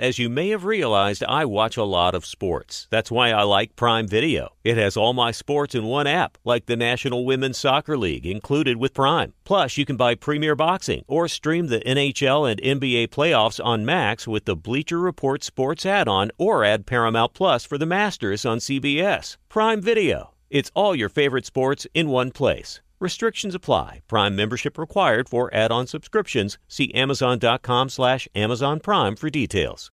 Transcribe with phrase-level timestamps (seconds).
[0.00, 2.88] As you may have realized, I watch a lot of sports.
[2.90, 4.48] That's why I like Prime Video.
[4.64, 8.78] It has all my sports in one app, like the National Women's Soccer League included
[8.78, 9.34] with Prime.
[9.44, 14.26] Plus, you can buy Premier Boxing or stream the NHL and NBA playoffs on Max
[14.26, 19.36] with the Bleacher Report Sports add-on or add Paramount Plus for the Masters on CBS.
[19.50, 20.30] Prime Video.
[20.48, 22.80] It's all your favorite sports in one place.
[23.00, 24.00] Restrictions apply.
[24.08, 26.58] Prime membership required for add-on subscriptions.
[26.68, 29.90] See Amazon.com slash Amazon Prime for details.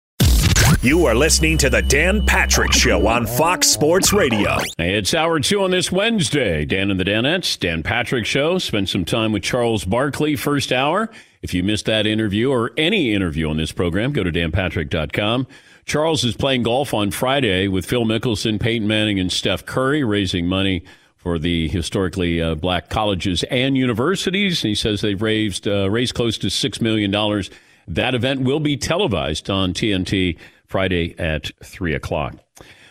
[0.82, 4.58] You are listening to the Dan Patrick Show on Fox Sports Radio.
[4.78, 6.64] It's hour two on this Wednesday.
[6.64, 8.60] Dan and the Danettes, Dan Patrick Show.
[8.60, 11.10] Spent some time with Charles Barkley first hour.
[11.42, 15.48] If you missed that interview or any interview on this program, go to danpatrick.com.
[15.86, 20.46] Charles is playing golf on Friday with Phil Mickelson, Peyton Manning, and Steph Curry, raising
[20.48, 20.84] money
[21.18, 24.62] for the historically uh, black colleges and universities.
[24.62, 27.50] He says they've raised uh, raised close to six million dollars.
[27.88, 30.38] That event will be televised on TNT
[30.76, 32.36] Friday at three o'clock.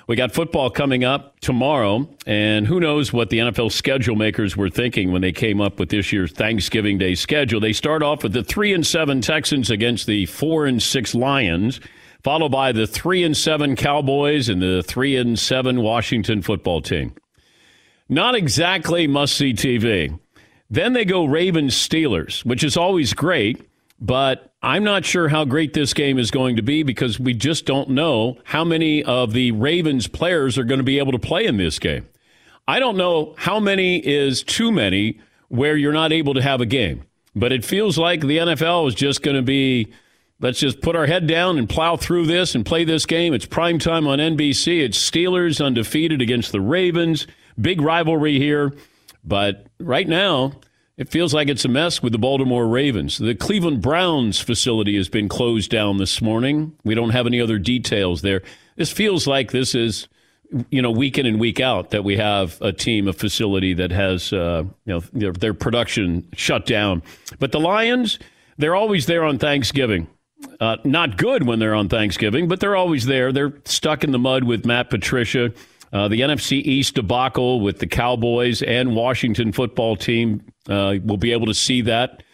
[0.08, 4.70] We got football coming up tomorrow, and who knows what the NFL schedule makers were
[4.70, 7.60] thinking when they came up with this year's Thanksgiving Day schedule.
[7.60, 11.78] They start off with the three and seven Texans against the four and six Lions,
[12.22, 17.12] followed by the three and seven Cowboys and the three and seven Washington football team.
[18.08, 20.18] Not exactly must see TV.
[20.70, 23.60] Then they go Ravens Steelers, which is always great,
[24.00, 27.66] but I'm not sure how great this game is going to be because we just
[27.66, 31.44] don't know how many of the Ravens players are going to be able to play
[31.44, 32.08] in this game.
[32.66, 36.66] I don't know how many is too many where you're not able to have a
[36.66, 37.02] game,
[37.36, 39.92] but it feels like the NFL is just going to be
[40.40, 43.34] let's just put our head down and plow through this and play this game.
[43.34, 44.82] It's prime time on NBC.
[44.82, 47.26] It's Steelers undefeated against the Ravens.
[47.60, 48.72] Big rivalry here.
[49.22, 50.52] But right now,
[50.96, 53.18] it feels like it's a mess with the Baltimore Ravens.
[53.18, 56.76] The Cleveland Browns facility has been closed down this morning.
[56.84, 58.42] We don't have any other details there.
[58.76, 60.06] This feels like this is,
[60.70, 63.90] you know, week in and week out that we have a team, a facility that
[63.90, 67.02] has, uh, you know, their, their production shut down.
[67.40, 68.20] But the Lions,
[68.56, 70.06] they're always there on Thanksgiving.
[70.60, 73.32] Uh, not good when they're on Thanksgiving, but they're always there.
[73.32, 75.52] They're stuck in the mud with Matt Patricia.
[75.94, 81.30] Uh, the NFC East debacle with the Cowboys and Washington football team, uh, we'll be
[81.30, 82.24] able to see that,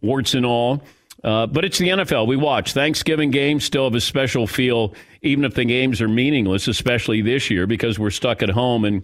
[0.00, 0.84] warts and all.
[1.24, 2.28] Uh, but it's the NFL.
[2.28, 2.72] We watch.
[2.74, 7.50] Thanksgiving games still have a special feel, even if the games are meaningless, especially this
[7.50, 8.84] year because we're stuck at home.
[8.84, 9.02] And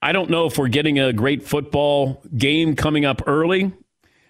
[0.00, 3.72] I don't know if we're getting a great football game coming up early.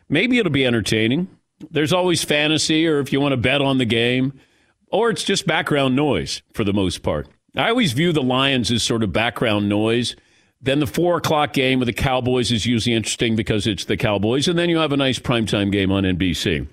[0.09, 1.29] Maybe it'll be entertaining.
[1.70, 4.32] There's always fantasy, or if you want to bet on the game,
[4.91, 7.29] or it's just background noise for the most part.
[7.56, 10.16] I always view the Lions as sort of background noise.
[10.60, 14.49] Then the four o'clock game with the Cowboys is usually interesting because it's the Cowboys.
[14.49, 16.69] And then you have a nice primetime game on NBC.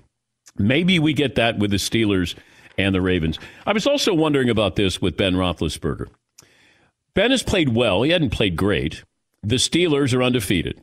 [0.56, 2.34] Maybe we get that with the Steelers
[2.78, 3.38] and the Ravens.
[3.66, 6.06] I was also wondering about this with Ben Roethlisberger.
[7.14, 8.02] Ben has played well.
[8.02, 9.04] He hadn't played great.
[9.42, 10.80] The Steelers are undefeated.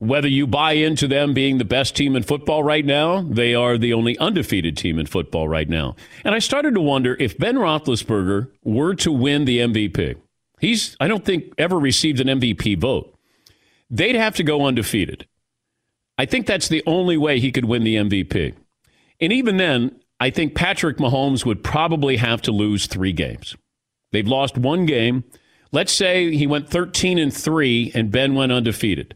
[0.00, 3.76] Whether you buy into them being the best team in football right now, they are
[3.76, 5.94] the only undefeated team in football right now.
[6.24, 10.16] And I started to wonder if Ben Roethlisberger were to win the MVP,
[10.58, 13.14] he's, I don't think, ever received an MVP vote.
[13.90, 15.28] They'd have to go undefeated.
[16.16, 18.54] I think that's the only way he could win the MVP.
[19.20, 23.54] And even then, I think Patrick Mahomes would probably have to lose three games.
[24.12, 25.24] They've lost one game.
[25.72, 29.14] Let's say he went 13 and 3 and Ben went undefeated.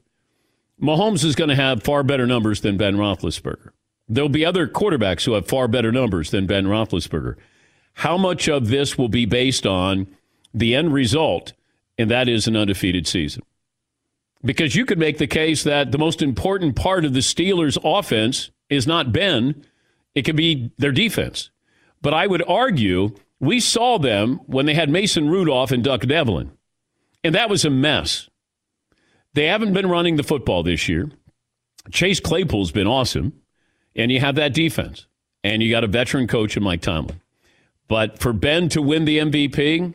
[0.81, 3.71] Mahomes is going to have far better numbers than Ben Roethlisberger.
[4.09, 7.37] There'll be other quarterbacks who have far better numbers than Ben Roethlisberger.
[7.95, 10.07] How much of this will be based on
[10.53, 11.53] the end result,
[11.97, 13.43] and that is an undefeated season?
[14.45, 18.51] Because you could make the case that the most important part of the Steelers' offense
[18.69, 19.65] is not Ben,
[20.15, 21.51] it could be their defense.
[22.03, 26.51] But I would argue we saw them when they had Mason Rudolph and Duck Devlin,
[27.23, 28.29] and that was a mess.
[29.35, 31.11] They haven't been running the football this year.
[31.91, 33.35] Chase Claypool's been awesome,
[33.95, 35.07] and you have that defense,
[35.43, 37.21] and you got a veteran coach in Mike Tomlin.
[37.89, 39.95] But for Ben to win the MVP,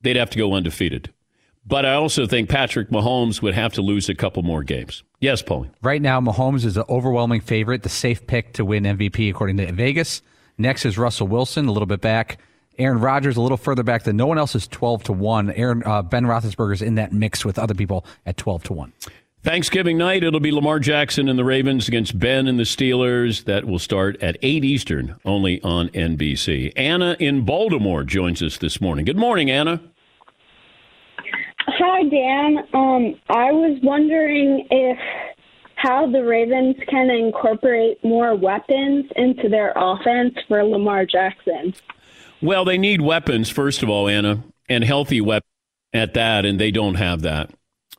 [0.00, 1.12] they'd have to go undefeated.
[1.66, 5.02] But I also think Patrick Mahomes would have to lose a couple more games.
[5.20, 5.70] Yes, Paulie.
[5.82, 9.70] Right now, Mahomes is the overwhelming favorite, the safe pick to win MVP according to
[9.72, 10.22] Vegas.
[10.56, 12.38] Next is Russell Wilson, a little bit back.
[12.80, 15.50] Aaron Rodgers a little further back than no one else is 12 to 1.
[15.52, 18.92] Aaron uh, Ben Roethlisberger's in that mix with other people at 12 to 1.
[19.42, 23.44] Thanksgiving night, it'll be Lamar Jackson and the Ravens against Ben and the Steelers.
[23.44, 26.72] That will start at 8 Eastern, only on NBC.
[26.76, 29.04] Anna in Baltimore joins us this morning.
[29.04, 29.80] Good morning, Anna.
[31.66, 32.58] Hi, Dan.
[32.74, 34.98] Um, I was wondering if
[35.76, 41.72] how the Ravens can incorporate more weapons into their offense for Lamar Jackson.
[42.42, 45.50] Well, they need weapons, first of all, Anna, and healthy weapons
[45.92, 47.50] at that, and they don't have that.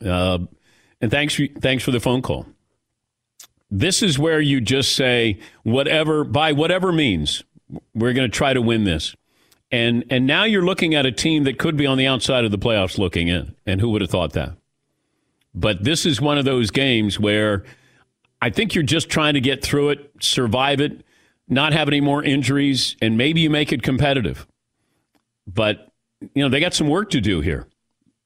[0.04, 0.40] Uh,
[1.00, 2.46] and thanks, thanks for the phone call.
[3.70, 7.44] This is where you just say, whatever, by whatever means,
[7.94, 9.16] we're going to try to win this.
[9.72, 12.52] And, and now you're looking at a team that could be on the outside of
[12.52, 13.56] the playoffs looking in.
[13.66, 14.58] And who would have thought that?
[15.54, 17.64] But this is one of those games where
[18.42, 21.06] I think you're just trying to get through it, survive it,
[21.52, 24.48] not have any more injuries, and maybe you make it competitive.
[25.46, 25.90] But,
[26.34, 27.68] you know, they got some work to do here.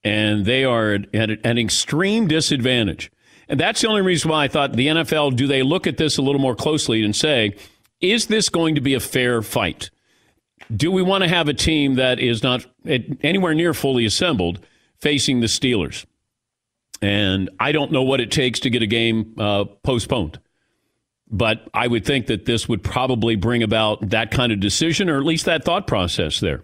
[0.03, 3.11] And they are at an extreme disadvantage.
[3.49, 6.17] And that's the only reason why I thought the NFL, do they look at this
[6.17, 7.55] a little more closely and say,
[7.99, 9.89] is this going to be a fair fight?
[10.75, 14.59] Do we want to have a team that is not anywhere near fully assembled
[14.99, 16.05] facing the Steelers?
[17.01, 20.39] And I don't know what it takes to get a game uh, postponed.
[21.29, 25.17] But I would think that this would probably bring about that kind of decision or
[25.17, 26.63] at least that thought process there.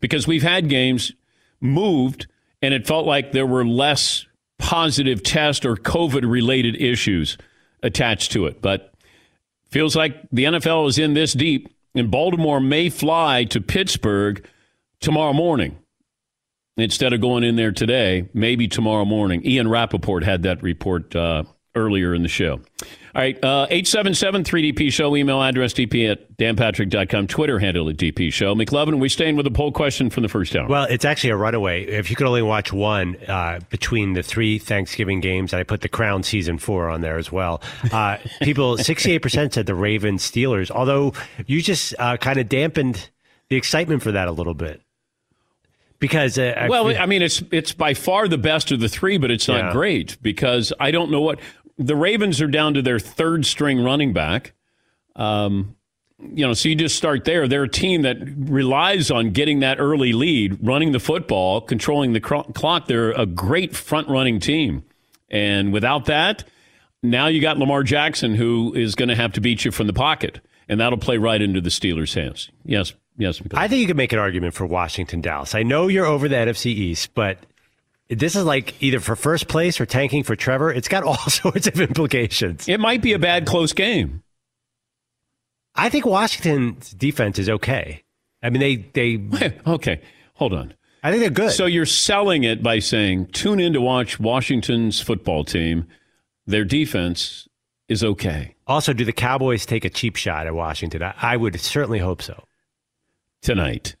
[0.00, 1.12] Because we've had games
[1.60, 2.26] moved
[2.62, 4.26] and it felt like there were less
[4.58, 7.38] positive test or COVID related issues
[7.82, 8.60] attached to it.
[8.60, 8.92] But
[9.70, 14.46] feels like the NFL is in this deep and Baltimore may fly to Pittsburgh
[15.00, 15.78] tomorrow morning
[16.76, 19.44] instead of going in there today, maybe tomorrow morning.
[19.44, 21.44] Ian Rapoport had that report uh,
[21.74, 22.60] earlier in the show.
[23.12, 28.32] All right, uh, 877 3DP Show, email address dp at danpatrick.com, Twitter handle at DP
[28.32, 28.54] Show.
[28.54, 30.68] McLovin, we staying with a poll question from the first hour.
[30.68, 31.84] Well, it's actually a runaway.
[31.86, 35.80] If you could only watch one uh, between the three Thanksgiving games, and I put
[35.80, 37.62] the Crown season four on there as well,
[37.92, 41.12] uh, people, 68% said the Ravens Steelers, although
[41.46, 43.10] you just uh, kind of dampened
[43.48, 44.82] the excitement for that a little bit
[46.00, 49.18] because uh, I well, I mean, it's it's by far the best of the three,
[49.18, 49.72] but it's not yeah.
[49.72, 51.38] great because I don't know what
[51.80, 54.52] the Ravens are down to their third string running back.
[55.16, 55.76] Um,
[56.18, 57.48] you know, so you just start there.
[57.48, 62.20] They're a team that relies on getting that early lead, running the football, controlling the
[62.20, 62.86] clock.
[62.86, 64.84] They're a great front running team,
[65.30, 66.44] and without that,
[67.02, 69.94] now you got Lamar Jackson who is going to have to beat you from the
[69.94, 72.50] pocket, and that'll play right into the Steelers' hands.
[72.64, 75.54] Yes, Yes, I think you could make an argument for Washington Dallas.
[75.54, 77.44] I know you're over the NFC East, but
[78.10, 80.72] this is like either for first place or tanking for Trevor.
[80.72, 82.68] It's got all sorts of implications.
[82.68, 84.22] It might be a bad close game.
[85.74, 88.02] I think Washington's defense is okay.
[88.42, 90.00] I mean, they they okay.
[90.34, 90.74] Hold on.
[91.02, 91.52] I think they're good.
[91.52, 95.86] So you're selling it by saying tune in to watch Washington's football team.
[96.46, 97.48] Their defense
[97.88, 98.54] is okay.
[98.66, 101.02] Also, do the Cowboys take a cheap shot at Washington?
[101.02, 102.44] I, I would certainly hope so
[103.40, 103.96] tonight.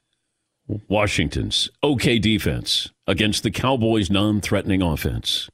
[0.88, 5.48] Washington's okay defense against the Cowboys' non threatening offense.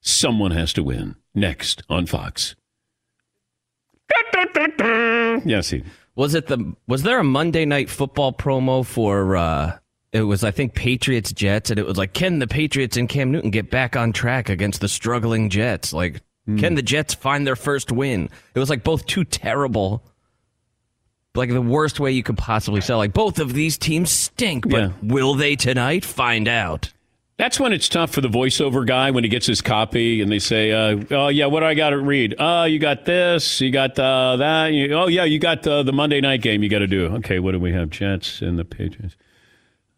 [0.00, 1.16] Someone has to win.
[1.34, 2.54] Next on Fox.
[5.44, 5.84] yes, he.
[6.14, 9.78] Was it the was there a Monday night football promo for uh
[10.12, 13.30] it was I think Patriots Jets, and it was like, can the Patriots and Cam
[13.30, 15.92] Newton get back on track against the struggling Jets?
[15.92, 16.22] Like,
[16.56, 18.30] can the Jets find their first win?
[18.54, 20.02] It was like both too terrible.
[21.38, 22.98] Like the worst way you could possibly sell.
[22.98, 24.90] Like both of these teams stink, but Yeah.
[25.02, 26.04] will they tonight?
[26.04, 26.92] Find out.
[27.38, 30.40] That's when it's tough for the voiceover guy when he gets his copy and they
[30.40, 32.34] say, uh, "Oh yeah, what do I got to read?
[32.36, 34.72] Oh, you got this, you got uh, that.
[34.72, 36.64] You, oh yeah, you got the, the Monday night game.
[36.64, 37.06] You got to do.
[37.18, 37.90] Okay, what do we have?
[37.90, 39.14] Jets and the Patriots.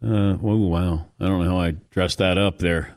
[0.04, 2.94] Uh, oh wow, I don't know how I dressed that up there.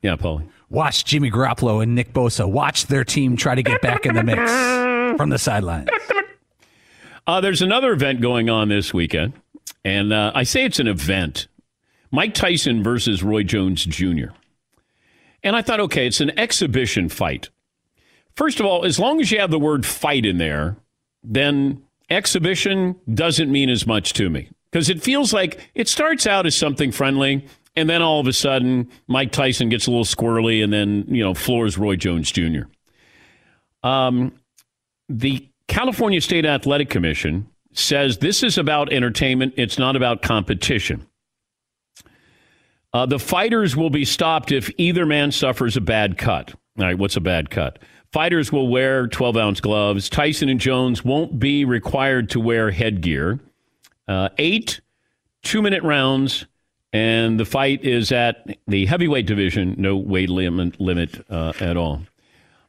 [0.00, 0.46] Yeah, Paulie.
[0.70, 2.48] Watch Jimmy Garoppolo and Nick Bosa.
[2.48, 5.88] Watch their team try to get back in the mix from the sidelines.
[7.26, 9.32] Uh, there's another event going on this weekend,
[9.84, 11.48] and uh, I say it's an event.
[12.12, 14.28] Mike Tyson versus Roy Jones Jr.
[15.42, 17.50] And I thought, okay, it's an exhibition fight.
[18.36, 20.76] First of all, as long as you have the word fight in there,
[21.24, 26.46] then exhibition doesn't mean as much to me because it feels like it starts out
[26.46, 27.46] as something friendly.
[27.74, 31.22] And then all of a sudden, Mike Tyson gets a little squirrely and then, you
[31.22, 32.62] know, floors Roy Jones Jr.
[33.82, 34.32] Um,
[35.08, 41.06] the California State Athletic Commission says this is about entertainment, it's not about competition.
[42.92, 46.54] Uh, the fighters will be stopped if either man suffers a bad cut.
[46.78, 47.78] All right, what's a bad cut?
[48.12, 50.08] Fighters will wear 12 ounce gloves.
[50.08, 53.40] Tyson and Jones won't be required to wear headgear.
[54.08, 54.80] Uh, eight
[55.46, 56.46] two minute rounds,
[56.92, 62.02] and the fight is at the heavyweight division, no weight limit, limit uh, at all.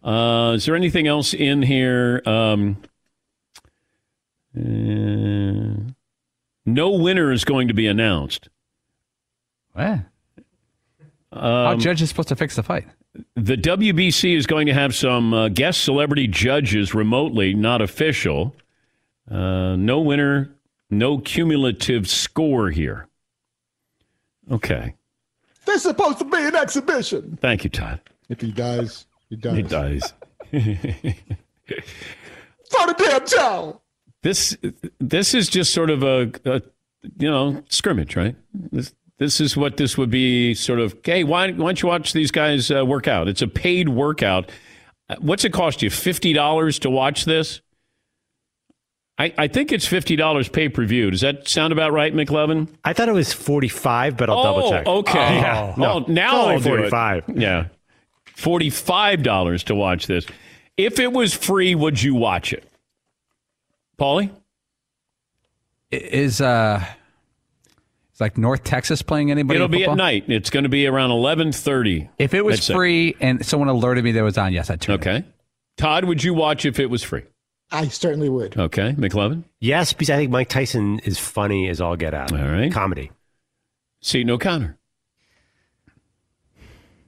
[0.03, 2.21] Uh, is there anything else in here?
[2.25, 2.77] Um,
[4.55, 5.91] uh,
[6.65, 8.49] no winner is going to be announced.
[9.77, 9.99] Eh.
[11.33, 12.85] How Um, judge is supposed to fix the fight?
[13.35, 18.55] The WBC is going to have some uh, guest celebrity judges remotely, not official.
[19.29, 20.55] Uh, no winner,
[20.89, 23.07] no cumulative score here.
[24.51, 24.93] Okay.
[25.65, 27.37] This is supposed to be an exhibition.
[27.41, 27.99] Thank you, Todd.
[28.29, 29.53] If he dies, he dies.
[29.55, 30.13] He dies.
[32.71, 33.79] For the damn town.
[34.23, 34.57] this
[34.99, 36.61] this is just sort of a, a
[37.19, 38.35] you know scrimmage, right?
[38.53, 40.95] This this is what this would be sort of.
[41.03, 43.27] Hey, why, why don't you watch these guys uh, work out?
[43.27, 44.51] It's a paid workout.
[45.09, 45.89] Uh, What's it cost you?
[45.89, 47.61] Fifty dollars to watch this?
[49.19, 51.09] I, I think it's fifty dollars pay per view.
[51.09, 52.69] Does that sound about right, McLovin?
[52.83, 54.85] I thought it was 45, but I'll oh, double check.
[54.85, 55.35] okay.
[55.37, 57.23] Yeah, Well, no, now it's only I'll 45.
[57.39, 57.65] Yeah,
[58.37, 60.25] forty-five dollars to watch this.
[60.77, 62.63] If it was free, would you watch it,
[63.99, 64.29] Paulie?
[65.89, 66.85] Is uh,
[68.13, 69.57] is like North Texas playing anybody?
[69.57, 70.25] It'll in be at night.
[70.27, 72.09] It's going to be around eleven thirty.
[72.17, 74.95] If it was free and someone alerted me that it was on, yes, I'd tune.
[74.95, 75.25] Okay.
[75.77, 77.23] Todd, would you watch if it was free?
[77.71, 78.57] I certainly would.
[78.57, 79.43] Okay, McLovin.
[79.59, 82.31] Yes, because I think Mike Tyson is funny as all get out.
[82.31, 82.71] All right.
[82.71, 83.11] Comedy.
[84.01, 84.76] Seton O'Connor.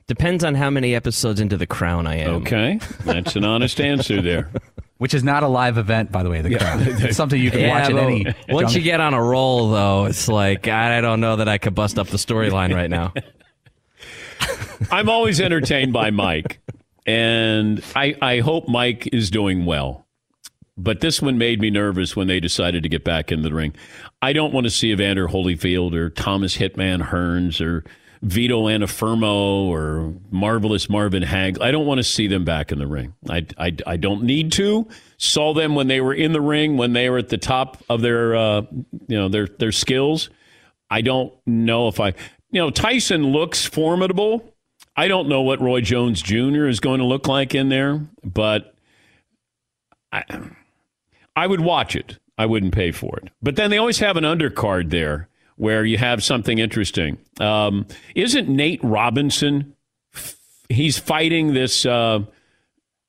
[0.09, 2.41] Depends on how many episodes into the crown I am.
[2.41, 4.49] Okay, that's an honest answer there.
[4.97, 6.41] Which is not a live event, by the way.
[6.41, 6.79] The Crown.
[6.81, 8.25] It's something you can Yeah, watch at but any.
[8.49, 11.75] Once you get on a roll, though, it's like I don't know that I could
[11.75, 13.13] bust up the storyline right now.
[14.91, 16.59] I'm always entertained by Mike,
[17.05, 20.07] and I, I hope Mike is doing well.
[20.75, 23.75] But this one made me nervous when they decided to get back in the ring.
[24.23, 27.83] I don't want to see Evander Holyfield or Thomas Hitman Hearns or
[28.21, 31.59] Vito Antuofermo or Marvelous Marvin Hag.
[31.61, 33.13] I don't want to see them back in the ring.
[33.29, 34.87] I, I, I don't need to.
[35.17, 38.01] Saw them when they were in the ring, when they were at the top of
[38.01, 38.61] their uh,
[39.07, 40.29] you know their their skills.
[40.89, 42.09] I don't know if I
[42.51, 44.53] you know Tyson looks formidable.
[44.97, 46.67] I don't know what Roy Jones Jr.
[46.67, 48.75] is going to look like in there, but
[50.11, 50.23] I,
[51.37, 52.17] I would watch it.
[52.37, 53.29] I wouldn't pay for it.
[53.41, 55.28] But then they always have an undercard there
[55.59, 57.17] where you have something interesting.
[57.41, 57.85] Um,
[58.15, 59.75] isn't Nate Robinson?
[60.69, 62.19] He's fighting this uh,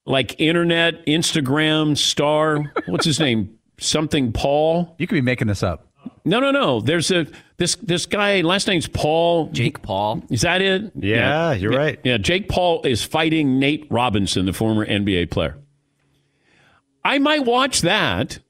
[0.05, 2.73] like internet Instagram star.
[2.87, 3.57] What's his name?
[3.79, 4.97] Something Paul.
[4.99, 5.87] You could be making this up.
[6.25, 6.81] No, no, no.
[6.81, 8.41] There's a this this guy.
[8.41, 9.47] Last name's Paul.
[9.53, 10.25] Jake Paul.
[10.29, 10.91] Is that it?
[10.97, 12.01] Yeah, you're right.
[12.03, 15.57] Yeah, Jake Paul is fighting Nate Robinson, the former NBA player.
[17.05, 18.41] I might watch that,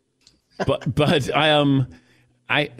[0.67, 1.87] but but I um
[2.49, 2.71] I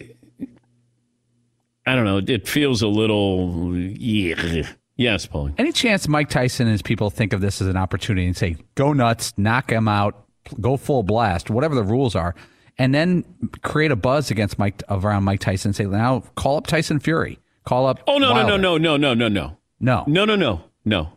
[1.91, 2.19] I don't know.
[2.33, 4.69] It feels a little yeah.
[4.97, 5.51] Yes, Paul.
[5.59, 8.57] Any chance Mike Tyson and his people think of this as an opportunity and say,
[8.75, 10.27] go nuts, knock him out,
[10.61, 12.35] go full blast, whatever the rules are,
[12.79, 13.25] and then
[13.63, 17.39] create a buzz against Mike around Mike Tyson and say, now call up Tyson Fury.
[17.65, 18.01] Call up.
[18.07, 18.57] Oh no Wilder.
[18.59, 20.05] no no no no no no No.
[20.07, 21.13] no no no no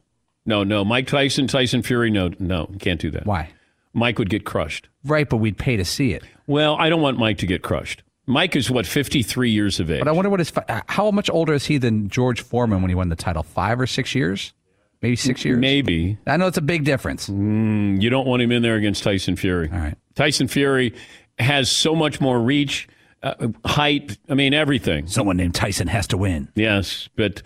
[0.45, 3.25] no no Mike Tyson Tyson Fury no no can't do that.
[3.25, 3.49] Why?
[3.93, 4.87] Mike would get crushed.
[5.03, 6.23] Right, but we'd pay to see it.
[6.47, 8.01] Well, I don't want Mike to get crushed.
[8.25, 9.99] Mike is what 53 years of age.
[9.99, 10.51] But I wonder what his
[10.87, 13.43] how much older is he than George Foreman when he won the title?
[13.43, 14.53] Five or six years?
[15.01, 15.59] Maybe six years.
[15.59, 17.29] Maybe I know it's a big difference.
[17.29, 19.69] Mm, you don't want him in there against Tyson Fury.
[19.71, 19.95] All right.
[20.15, 20.93] Tyson Fury
[21.37, 22.87] has so much more reach,
[23.21, 24.17] uh, height.
[24.29, 25.07] I mean, everything.
[25.07, 26.47] Someone named Tyson has to win.
[26.55, 27.41] Yes, but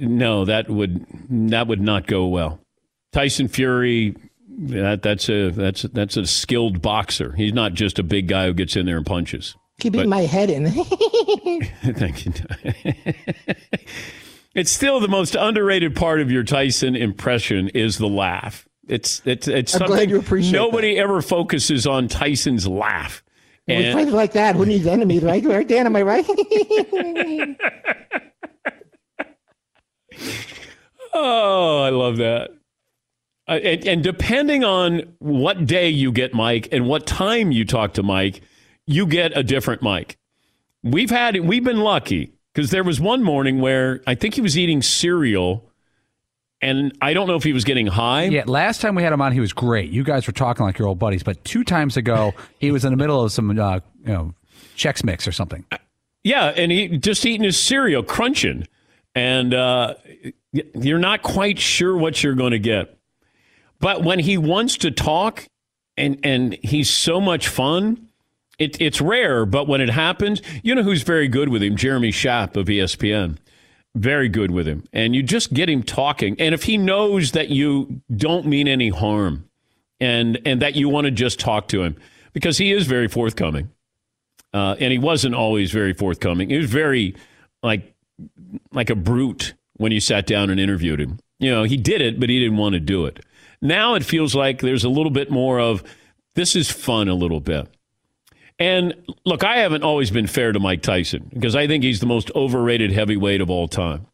[0.00, 1.06] no, that would
[1.50, 2.58] that would not go well.
[3.12, 4.16] Tyson Fury,
[4.48, 7.32] that that's a that's that's a skilled boxer.
[7.32, 9.54] He's not just a big guy who gets in there and punches.
[9.80, 10.70] Keeping my head in.
[11.94, 12.32] Thank you.
[14.54, 18.68] it's still the most underrated part of your Tyson impression is the laugh.
[18.88, 23.22] It's it's it's I'm glad something you appreciate nobody ever focuses on Tyson's laugh.
[23.68, 25.44] And- friends like that, who needs enemies, right?
[25.44, 26.26] Right, Dan, am I right?
[31.12, 32.50] Oh, I love that.
[33.48, 37.94] Uh, and, and depending on what day you get Mike and what time you talk
[37.94, 38.42] to Mike,
[38.90, 40.18] you get a different Mike.
[40.82, 44.58] We've had we've been lucky because there was one morning where I think he was
[44.58, 45.64] eating cereal,
[46.60, 48.24] and I don't know if he was getting high.
[48.24, 49.90] Yeah, last time we had him on, he was great.
[49.90, 51.22] You guys were talking like your old buddies.
[51.22, 54.34] But two times ago, he was in the middle of some, uh, you know,
[54.76, 55.64] Chex Mix or something.
[56.24, 58.66] Yeah, and he just eating his cereal, crunching,
[59.14, 59.94] and uh,
[60.74, 62.96] you're not quite sure what you're going to get.
[63.78, 65.46] But when he wants to talk,
[65.96, 68.09] and and he's so much fun,
[68.60, 69.44] it, it's rare.
[69.46, 71.76] But when it happens, you know who's very good with him?
[71.76, 73.38] Jeremy Schaap of ESPN.
[73.96, 76.36] Very good with him, and you just get him talking.
[76.38, 79.48] And if he knows that you don't mean any harm,
[79.98, 81.96] and and that you want to just talk to him,
[82.32, 83.70] because he is very forthcoming
[84.52, 86.50] uh, and he wasn't always very forthcoming.
[86.50, 87.14] He was very
[87.62, 87.94] like
[88.72, 91.18] like a brute when you sat down and interviewed him.
[91.38, 93.24] You know, he did it, but he didn't want to do it.
[93.62, 95.82] Now it feels like there's a little bit more of
[96.34, 97.68] this is fun a little bit.
[98.60, 102.06] And look, I haven't always been fair to Mike Tyson because I think he's the
[102.06, 104.06] most overrated heavyweight of all time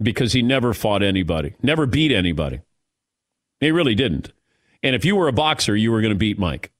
[0.00, 2.62] because he never fought anybody, never beat anybody.
[3.60, 4.32] He really didn't.
[4.82, 6.72] And if you were a boxer, you were going to beat Mike.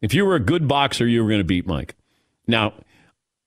[0.00, 1.96] If you were a good boxer, you were going to beat Mike.
[2.46, 2.74] Now,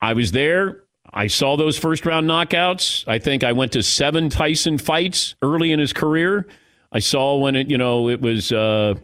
[0.02, 0.84] I was there.
[1.12, 3.08] I saw those first round knockouts.
[3.08, 6.48] I think I went to seven Tyson fights early in his career.
[6.92, 8.96] I saw when it, you know, it was uh,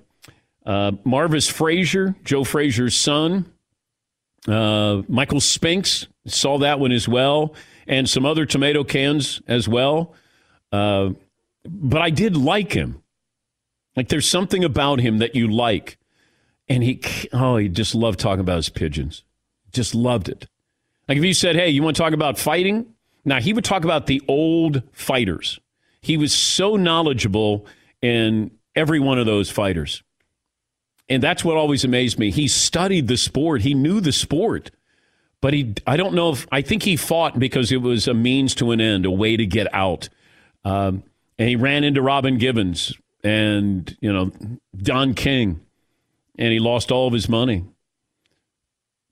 [0.65, 3.51] uh, Marvis Frazier, Joe Frazier's son,
[4.47, 6.08] uh, Michael Spinks.
[6.27, 7.56] Saw that one as well,
[7.88, 10.13] and some other tomato cans as well.
[10.71, 11.12] Uh,
[11.65, 13.01] but I did like him.
[13.95, 15.97] Like there's something about him that you like,
[16.69, 17.01] and he,
[17.34, 19.23] oh, he just loved talking about his pigeons.
[19.71, 20.47] Just loved it.
[21.08, 22.93] Like if you said, "Hey, you want to talk about fighting?"
[23.25, 25.60] Now he would talk about the old fighters.
[26.01, 27.65] He was so knowledgeable
[28.01, 30.04] in every one of those fighters.
[31.12, 32.32] And that's what always amazed me.
[32.32, 33.63] He studied the sport.
[33.63, 34.71] He knew the sport.
[35.41, 38.56] But he I don't know if I think he fought because it was a means
[38.56, 40.08] to an end, a way to get out.
[40.63, 41.04] Um,
[41.38, 42.93] and he ran into Robin Givens
[43.26, 44.32] and, you know,
[44.78, 45.60] Don King
[46.38, 47.65] and he lost all of his money.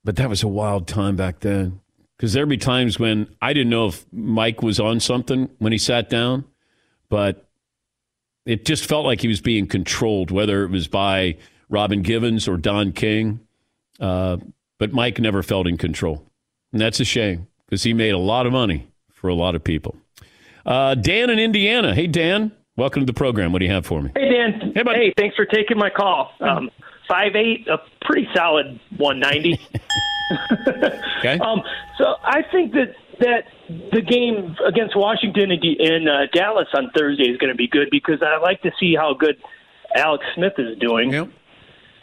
[0.02, 1.80] But that was a wild time back then.
[2.16, 5.78] Because there'd be times when I didn't know if Mike was on something when he
[5.78, 6.44] sat down,
[7.10, 7.46] but
[8.46, 11.36] it just felt like he was being controlled, whether it was by
[11.70, 13.40] Robin Givens or Don King.
[13.98, 14.36] Uh,
[14.78, 16.26] but Mike never felt in control.
[16.72, 19.64] And that's a shame because he made a lot of money for a lot of
[19.64, 19.96] people.
[20.66, 21.94] Uh, Dan in Indiana.
[21.94, 22.52] Hey, Dan.
[22.76, 23.52] Welcome to the program.
[23.52, 24.10] What do you have for me?
[24.14, 24.72] Hey Dan.
[24.74, 26.32] Hey, buddy, thanks for taking my call.
[26.40, 26.70] Um,
[27.06, 29.60] five eight, a pretty solid one ninety.
[31.18, 31.38] Okay.
[31.44, 31.62] Um,
[31.98, 33.44] so I think that that
[33.92, 37.88] the game against Washington and, and uh, Dallas on Thursday is going to be good
[37.90, 39.36] because I like to see how good
[39.96, 41.10] Alex Smith is doing.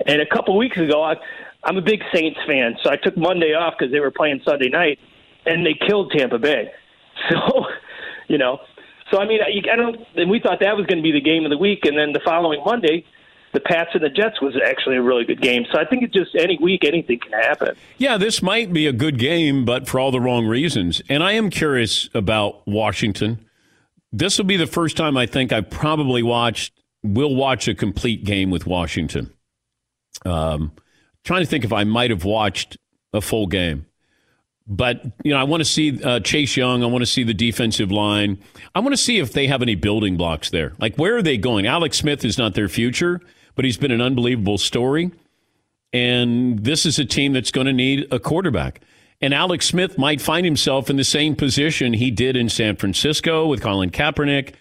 [0.05, 1.15] And a couple weeks ago, I,
[1.63, 4.69] I'm a big Saints fan, so I took Monday off because they were playing Sunday
[4.69, 4.99] night,
[5.45, 6.71] and they killed Tampa Bay.
[7.31, 7.65] So,
[8.27, 8.60] you know,
[9.12, 9.97] so I mean, I, I don't.
[10.15, 12.13] And we thought that was going to be the game of the week, and then
[12.13, 13.05] the following Monday,
[13.53, 15.65] the Pats and the Jets was actually a really good game.
[15.71, 17.75] So I think it's just any week anything can happen.
[17.97, 21.01] Yeah, this might be a good game, but for all the wrong reasons.
[21.10, 23.43] And I am curious about Washington.
[24.12, 28.25] This will be the first time I think I probably watched, will watch a complete
[28.25, 29.33] game with Washington.
[30.25, 30.71] Um,
[31.23, 32.77] trying to think if I might have watched
[33.13, 33.86] a full game.
[34.69, 36.84] But, you know, I want to see uh, Chase Young.
[36.84, 38.38] I want to see the defensive line.
[38.75, 40.73] I want to see if they have any building blocks there.
[40.77, 41.65] Like, where are they going?
[41.65, 43.21] Alex Smith is not their future,
[43.56, 45.12] but he's been an unbelievable story.
[45.93, 48.82] And this is a team that's going to need a quarterback.
[49.21, 53.47] And Alex Smith might find himself in the same position he did in San Francisco
[53.47, 54.53] with Colin Kaepernick,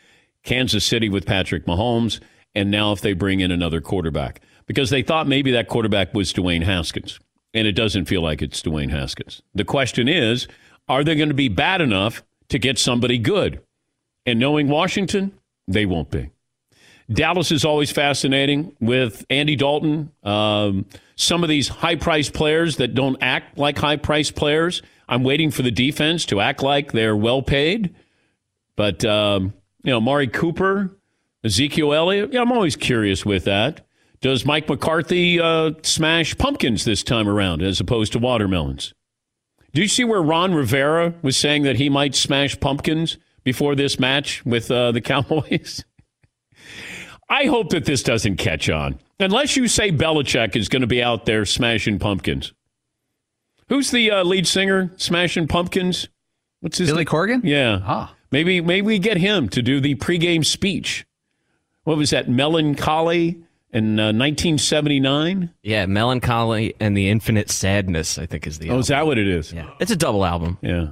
[0.44, 2.20] Kansas City with Patrick Mahomes,
[2.54, 4.40] and now if they bring in another quarterback.
[4.66, 7.20] Because they thought maybe that quarterback was Dwayne Haskins.
[7.54, 9.40] and it doesn't feel like it's Dwayne Haskins.
[9.54, 10.46] The question is,
[10.88, 13.60] are they going to be bad enough to get somebody good?
[14.26, 15.32] And knowing Washington,
[15.66, 16.30] they won't be.
[17.10, 20.12] Dallas is always fascinating with Andy Dalton.
[20.22, 24.82] Um, some of these high priced players that don't act like high priced players.
[25.08, 27.94] I'm waiting for the defense to act like they're well paid.
[28.74, 30.90] But, um, you know, Mari Cooper,
[31.42, 33.85] Ezekiel Elliott, yeah, I'm always curious with that.
[34.26, 38.92] Does Mike McCarthy uh, smash pumpkins this time around as opposed to watermelons?
[39.72, 44.00] Do you see where Ron Rivera was saying that he might smash pumpkins before this
[44.00, 45.84] match with uh, the Cowboys?
[47.28, 48.98] I hope that this doesn't catch on.
[49.20, 52.52] Unless you say Belichick is going to be out there smashing pumpkins.
[53.68, 56.08] Who's the uh, lead singer smashing pumpkins?
[56.62, 57.06] What's his Billy name?
[57.06, 57.40] Corgan?
[57.44, 57.80] Yeah.
[57.84, 58.16] Ah.
[58.32, 61.06] Maybe maybe we get him to do the pregame speech.
[61.84, 62.28] What was that?
[62.28, 63.45] Melancholy
[63.76, 65.50] in uh, 1979.
[65.62, 69.28] Yeah, Melancholy and the Infinite Sadness, I think is the Oh, is that what it
[69.28, 69.52] is?
[69.52, 69.70] Yeah.
[69.80, 70.58] It's a double album.
[70.62, 70.88] Yeah.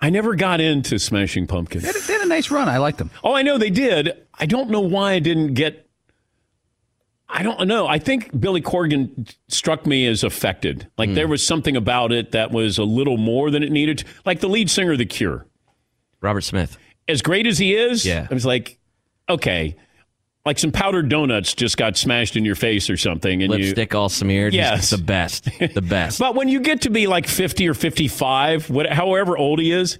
[0.00, 1.84] I never got into Smashing Pumpkins.
[1.84, 2.68] They had, they had a nice run.
[2.68, 3.10] I liked them.
[3.24, 4.12] Oh, I know they did.
[4.34, 5.88] I don't know why I didn't get.
[7.28, 7.86] I don't know.
[7.86, 10.86] I think Billy Corgan struck me as affected.
[10.96, 13.98] Like there was something about it that was a little more than it needed.
[13.98, 14.04] to.
[14.24, 15.46] Like the lead singer of The Cure.
[16.20, 16.78] Robert Smith.
[17.08, 18.26] As great as he is, Yeah.
[18.30, 18.78] I was like,
[19.28, 19.76] okay,
[20.46, 23.58] like some powdered donuts just got smashed in your face or something, and you.
[23.58, 24.54] Lipstick all smeared.
[24.54, 24.90] Yes.
[24.90, 25.48] the best.
[25.58, 26.18] The best.
[26.18, 29.98] But when you get to be like 50 or 55, what, however old he is,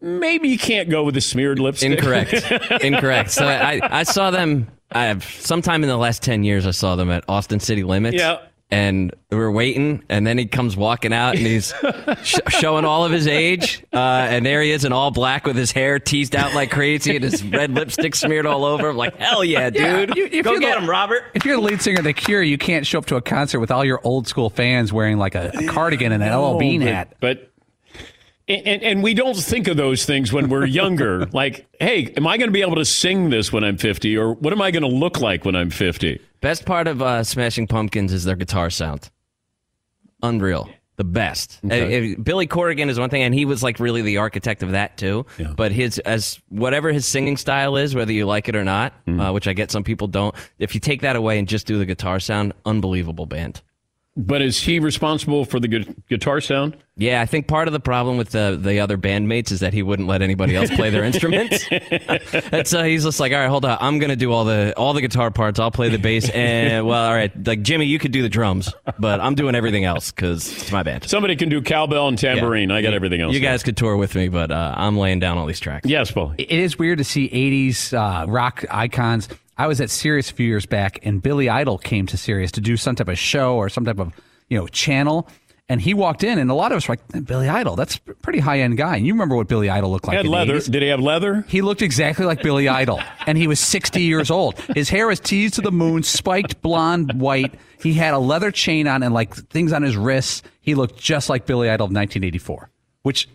[0.00, 1.92] maybe you can't go with the smeared lipstick.
[1.92, 2.32] Incorrect.
[2.82, 3.30] Incorrect.
[3.30, 6.96] So I, I saw them I have sometime in the last 10 years I saw
[6.96, 8.16] them at Austin City Limits.
[8.16, 8.38] Yeah.
[8.70, 11.72] And we were waiting, and then he comes walking out, and he's
[12.24, 13.84] sh- showing all of his age.
[13.92, 17.14] Uh, and there he is in all black with his hair teased out like crazy
[17.14, 18.88] and his red lipstick smeared all over.
[18.88, 20.16] I'm like, hell yeah, Yeah, dude.
[20.16, 21.22] you- if Go you're get the- him, Robert.
[21.34, 23.60] If you're the lead singer of The Cure, you can't show up to a concert
[23.60, 26.80] with all your old school fans wearing like a, a cardigan and an LL Bean
[26.80, 27.14] but, hat.
[27.20, 27.52] But
[28.48, 31.26] and, and we don't think of those things when we're younger.
[31.32, 34.34] like, hey, am I going to be able to sing this when I'm 50, or
[34.34, 36.20] what am I going to look like when I'm 50?
[36.40, 39.10] Best part of uh, Smashing Pumpkins is their guitar sound.
[40.22, 40.68] Unreal.
[40.96, 41.58] The best.
[41.64, 42.12] Okay.
[42.12, 44.96] Uh, Billy Corrigan is one thing, and he was like really the architect of that
[44.96, 45.26] too.
[45.56, 49.20] But his as whatever his singing style is, whether you like it or not, Mm-hmm.
[49.20, 50.34] uh, which I get some people don't.
[50.60, 53.60] If you take that away and just do the guitar sound, unbelievable band.
[54.16, 56.76] But is he responsible for the gu- guitar sound?
[56.96, 59.82] Yeah, I think part of the problem with the the other bandmates is that he
[59.82, 61.66] wouldn't let anybody else play their instruments.
[61.68, 64.92] That's uh, he's just like, all right, hold on, I'm gonna do all the all
[64.92, 65.58] the guitar parts.
[65.58, 68.72] I'll play the bass, and well, all right, like Jimmy, you could do the drums,
[69.00, 71.08] but I'm doing everything else because it's my band.
[71.08, 72.70] Somebody can do cowbell and tambourine.
[72.70, 73.34] I got You- everything else.
[73.34, 75.88] You guys could tour with me, but uh, I'm laying down all these tracks.
[75.88, 76.34] Yes, Paul.
[76.38, 79.28] It is weird to see 80s uh, rock icons.
[79.56, 82.60] I was at Sirius a few years back, and Billy Idol came to Sirius to
[82.60, 84.12] do some type of show or some type of
[84.48, 85.28] you know channel.
[85.66, 88.14] And he walked in, and a lot of us were like, Billy Idol, that's a
[88.16, 88.96] pretty high end guy.
[88.96, 90.12] And you remember what Billy Idol looked like?
[90.12, 90.56] He had leather.
[90.56, 90.70] 80s?
[90.70, 91.42] Did he have leather?
[91.48, 94.58] He looked exactly like Billy Idol, and he was 60 years old.
[94.74, 97.54] His hair was teased to the moon, spiked blonde, white.
[97.80, 100.42] He had a leather chain on and like things on his wrists.
[100.60, 102.68] He looked just like Billy Idol of 1984,
[103.02, 103.26] which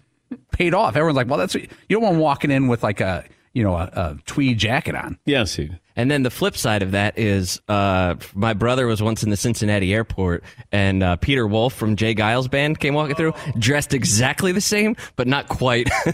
[0.51, 0.95] paid off.
[0.95, 3.75] Everyone's like, well, that's you don't want him walking in with like a you know
[3.75, 5.17] a, a tweed jacket on.
[5.25, 5.71] Yes, he.
[5.99, 9.35] And then the flip side of that is uh, my brother was once in the
[9.35, 12.15] Cincinnati airport, and uh, Peter Wolf from J.
[12.15, 15.89] Geils Band came walking through, dressed exactly the same, but not quite,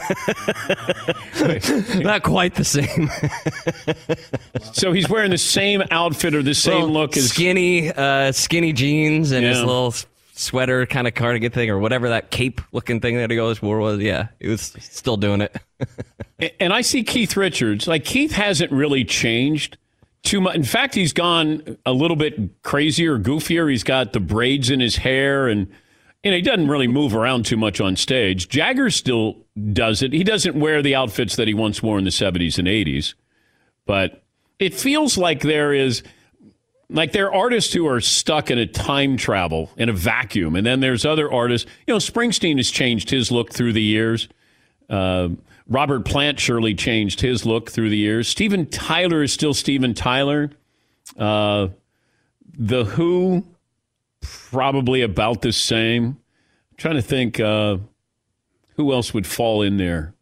[1.98, 3.12] not quite the same.
[4.74, 8.74] So he's wearing the same outfit or the same Little look as skinny, uh, skinny
[8.74, 9.93] jeans and his little
[10.36, 13.80] sweater kind of cardigan thing or whatever that cape looking thing that he always wore
[13.80, 14.00] was.
[14.00, 15.56] Yeah, he was still doing it.
[16.60, 17.88] And I see Keith Richards.
[17.88, 19.78] Like Keith hasn't really changed
[20.24, 20.56] too much.
[20.56, 23.69] In fact, he's gone a little bit crazier, goofier.
[23.69, 25.67] He's got the braids in his hair, and
[26.26, 28.50] know he doesn't really move around too much on stage.
[28.50, 29.38] Jagger still
[29.71, 30.12] does it.
[30.12, 33.13] He doesn't wear the outfits that he once wore in the '70s and '80s,
[33.86, 34.24] but
[34.60, 36.04] it feels like there is.
[36.89, 40.65] Like there are artists who are stuck in a time travel in a vacuum, and
[40.65, 41.69] then there's other artists.
[41.88, 44.28] You know, Springsteen has changed his look through the years.
[44.89, 45.30] Uh,
[45.67, 48.28] Robert Plant surely changed his look through the years.
[48.28, 50.52] Steven Tyler is still Steven Tyler.
[51.17, 51.69] Uh,
[52.58, 53.45] the Who,
[54.21, 56.06] probably about the same.
[56.06, 57.78] I'm trying to think uh,
[58.76, 60.13] who else would fall in there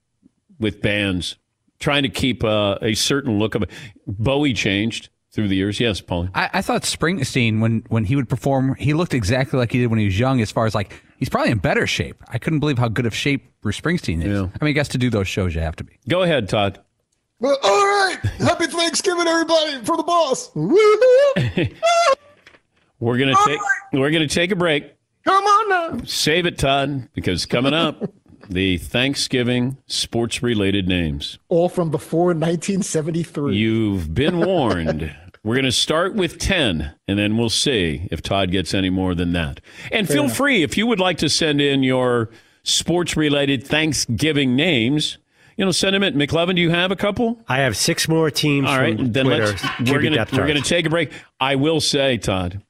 [0.60, 1.36] with bands.
[1.80, 3.70] Trying to keep uh, a certain look of it.
[4.08, 5.80] Bowie changed through the years.
[5.80, 6.30] Yes, Paul.
[6.34, 9.88] I, I thought Springsteen when when he would perform, he looked exactly like he did
[9.88, 10.40] when he was young.
[10.42, 12.24] As far as like he's probably in better shape.
[12.30, 14.28] I couldn't believe how good of shape Bruce Springsteen is.
[14.40, 14.48] Yeah.
[14.60, 16.00] I mean, I guess to do those shows, you have to be.
[16.08, 16.80] Go ahead, Todd.
[17.40, 18.20] Well, all right.
[18.40, 20.50] Happy Thanksgiving, everybody, for the boss.
[23.00, 23.60] We're gonna take
[23.92, 24.94] we're gonna take a break.
[25.26, 26.04] Come on now.
[26.06, 28.02] save it, Todd, because coming up,
[28.50, 31.38] the Thanksgiving sports related names.
[31.50, 33.58] All from before 1973.
[33.58, 35.14] You've been warned.
[35.44, 39.14] We're going to start with 10, and then we'll see if Todd gets any more
[39.14, 39.60] than that.
[39.92, 40.38] And Fair feel enough.
[40.38, 42.30] free, if you would like to send in your
[42.64, 45.18] sports related Thanksgiving names,
[45.58, 46.56] you know, send them at McLovin.
[46.56, 47.44] Do you have a couple?
[47.48, 48.68] I have six more teams.
[48.70, 49.48] All right, from then Twitter.
[49.48, 49.92] let's.
[49.92, 51.12] We're gonna we're gonna take a break.
[51.40, 52.62] I will say, Todd,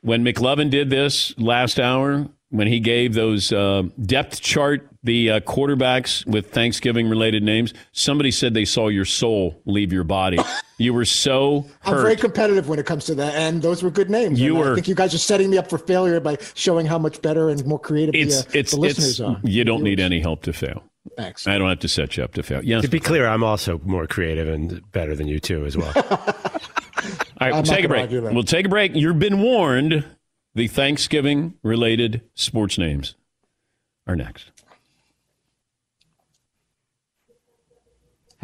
[0.00, 5.40] when McLovin did this last hour, when he gave those uh, depth chart the uh,
[5.40, 10.38] quarterbacks with Thanksgiving related names, somebody said they saw your soul leave your body.
[10.78, 14.10] you were so I'm very competitive when it comes to that, and those were good
[14.10, 14.40] names.
[14.40, 16.98] You were- I think you guys are setting me up for failure by showing how
[16.98, 19.20] much better and more creative It's the, uh, it's the listeners it's.
[19.20, 19.38] are.
[19.44, 20.82] You don't need any help to fail.
[21.18, 21.46] Thanks.
[21.46, 22.64] I don't have to set you up to fail.
[22.64, 22.82] Yes.
[22.82, 25.92] To be clear, I'm also more creative and better than you too, as well.
[25.96, 28.10] All right, we'll take a break.
[28.10, 28.94] We'll take a break.
[28.94, 30.06] You've been warned.
[30.54, 33.16] The Thanksgiving related sports names
[34.06, 34.52] are next.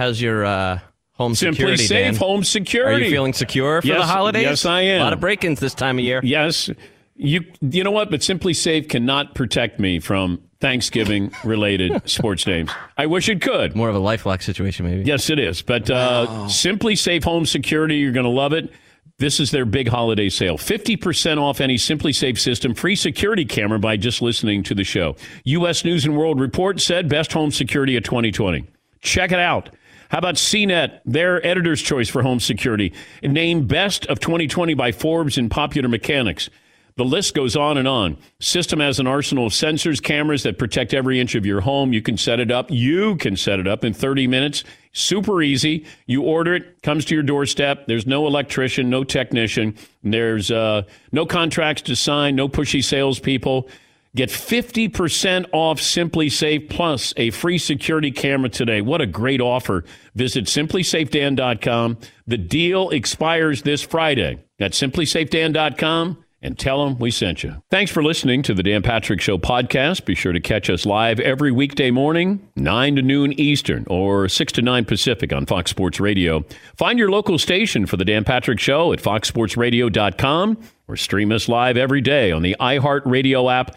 [0.00, 0.78] How's your uh,
[1.12, 2.14] home Simply security, SimpliSafe Dan?
[2.16, 3.02] Home Security.
[3.02, 4.44] Are you feeling secure for Yes, the holidays?
[4.44, 5.02] yes, I am.
[5.02, 6.22] A lot of break-ins this time of year.
[6.24, 6.70] Yes.
[7.16, 8.10] You you know what?
[8.10, 12.70] But SimpliSafe cannot protect me from Thanksgiving related sports names.
[12.96, 13.76] I wish it could.
[13.76, 15.02] More of a lifelock situation, maybe.
[15.04, 15.60] Yes, it is.
[15.60, 18.72] But uh, SimpliSafe Home Security, you're going to love it.
[19.18, 20.56] This is their big holiday sale.
[20.56, 25.14] 50% off any SimpliSafe system, free security camera by just listening to the show.
[25.44, 25.84] U.S.
[25.84, 28.64] News and World Report said best home security of 2020.
[29.02, 29.68] Check it out.
[30.10, 32.92] How about CNET, their editor's choice for home security,
[33.22, 36.50] named best of 2020 by Forbes and Popular Mechanics.
[36.96, 38.18] The list goes on and on.
[38.40, 41.92] System has an arsenal of sensors, cameras that protect every inch of your home.
[41.92, 42.72] You can set it up.
[42.72, 44.64] You can set it up in 30 minutes.
[44.92, 45.86] Super easy.
[46.06, 47.86] You order it, comes to your doorstep.
[47.86, 49.76] There's no electrician, no technician.
[50.02, 53.68] There's uh, no contracts to sign, no pushy salespeople.
[54.16, 58.80] Get 50% off SimpliSafe plus a free security camera today.
[58.80, 59.84] What a great offer.
[60.16, 61.98] Visit simplisafedan.com.
[62.26, 64.44] The deal expires this Friday.
[64.58, 67.62] That's simplisafedan.com and tell them we sent you.
[67.70, 70.04] Thanks for listening to the Dan Patrick Show podcast.
[70.06, 74.52] Be sure to catch us live every weekday morning, 9 to noon Eastern or 6
[74.54, 76.44] to 9 Pacific on Fox Sports Radio.
[76.76, 81.76] Find your local station for the Dan Patrick Show at foxsportsradio.com or stream us live
[81.76, 83.76] every day on the iHeartRadio app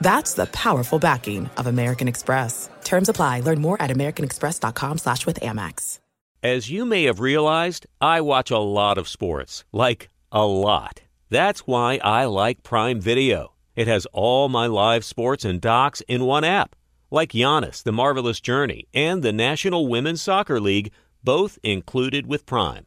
[0.00, 2.68] That's the powerful backing of American Express.
[2.84, 3.40] Terms apply.
[3.40, 5.98] Learn more at americanexpress.com slash with Amex.
[6.42, 9.64] As you may have realized, I watch a lot of sports.
[9.72, 11.02] Like, a lot.
[11.30, 13.54] That's why I like Prime Video.
[13.74, 16.76] It has all my live sports and docs in one app.
[17.10, 20.92] Like Giannis, The Marvelous Journey, and the National Women's Soccer League,
[21.24, 22.86] both included with Prime.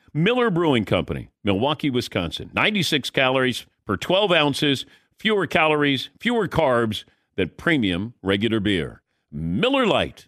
[0.13, 2.51] Miller Brewing Company, Milwaukee, Wisconsin.
[2.53, 4.85] 96 calories per 12 ounces,
[5.17, 7.05] fewer calories, fewer carbs
[7.37, 9.01] than premium regular beer.
[9.31, 10.27] Miller Lite.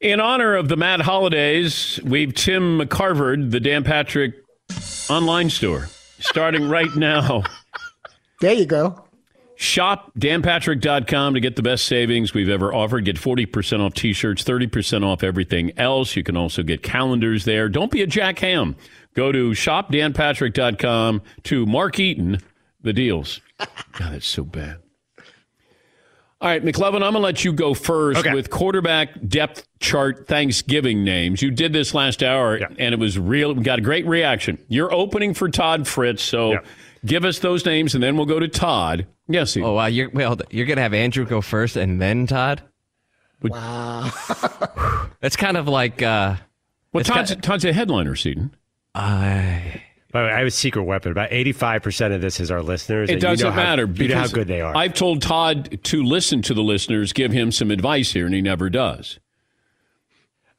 [0.00, 4.34] In honor of the Mad Holidays, we've Tim McCarvered, the Dan Patrick
[5.10, 5.88] online store,
[6.20, 7.42] starting right now.
[8.40, 9.04] There you go.
[9.56, 13.06] Shop danpatrick.com to get the best savings we've ever offered.
[13.06, 16.14] Get 40% off t shirts, 30% off everything else.
[16.14, 17.68] You can also get calendars there.
[17.68, 18.76] Don't be a Jack Ham.
[19.14, 22.38] Go to shopdanpatrick.com to Mark Eaton,
[22.80, 23.40] the deals.
[23.58, 24.76] God, that's so bad.
[26.40, 28.32] All right, McLovin, I'm going to let you go first Okay.
[28.32, 31.42] with quarterback depth chart Thanksgiving names.
[31.42, 33.52] You did this last hour, and it was real.
[33.54, 34.56] We got a great reaction.
[34.68, 36.60] You're opening for Todd Fritz, so
[37.04, 39.06] give us those names, and then we'll go to Todd.
[39.26, 42.62] Yes, Oh wow, you're well, you're gonna have Andrew go first and then Todd.
[43.42, 44.08] Wow.
[45.20, 46.36] That's kind of like uh,
[46.92, 48.54] well, it's Todd's, got- Todd's a headliner, Seton.
[48.94, 49.82] I.
[50.10, 51.12] By the way, I have a secret weapon.
[51.12, 53.10] About 85% of this is our listeners.
[53.10, 54.74] It and you know doesn't how- matter You know how good they are.
[54.76, 58.40] I've told Todd to listen to the listeners, give him some advice here, and he
[58.40, 59.18] never does.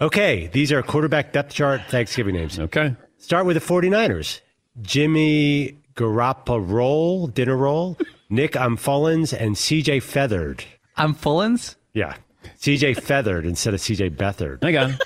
[0.01, 2.59] Okay, these are quarterback depth chart Thanksgiving names.
[2.59, 2.95] Okay.
[3.17, 4.39] Start with the 49ers.
[4.81, 7.97] Jimmy Garoppolo, dinner roll,
[8.29, 10.63] Nick Umfullins, and CJ Feathered.
[10.97, 11.75] Umfullins?
[11.93, 12.15] Yeah.
[12.59, 14.63] CJ Feathered instead of CJ Beathard.
[14.63, 15.01] I got it.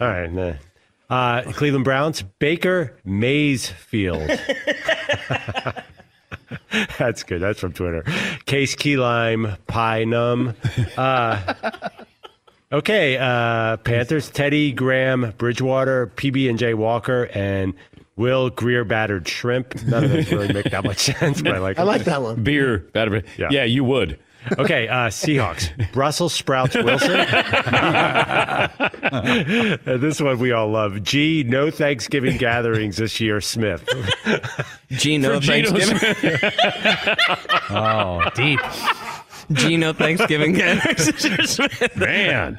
[0.00, 0.32] All right.
[0.32, 0.54] nah.
[1.12, 4.30] Uh, Cleveland Browns, Baker Maysfield.
[6.98, 7.42] That's good.
[7.42, 8.02] That's from Twitter.
[8.46, 10.54] Case Key Lime, Pie Num.
[10.96, 11.54] Uh,
[12.72, 13.18] okay.
[13.18, 17.74] Uh, Panthers, Teddy Graham, Bridgewater, PB and J Walker, and
[18.16, 19.82] Will Grier battered shrimp.
[19.84, 21.78] None of those really make that much sense, but I like.
[21.78, 22.42] I like that one.
[22.42, 23.26] Beer, battered.
[23.36, 23.48] Yeah.
[23.50, 23.64] Yeah.
[23.64, 24.18] you would.
[24.58, 25.70] Okay, uh, Seahawks.
[25.92, 27.12] Brussels sprouts Wilson.
[30.02, 31.02] This one we all love.
[31.02, 33.86] G, no Thanksgiving gatherings this year, Smith.
[34.90, 36.50] Gino For Geno Thanksgiving.
[37.70, 38.60] Oh, deep.
[39.54, 40.52] Gino Thanksgiving.
[41.96, 42.58] Man.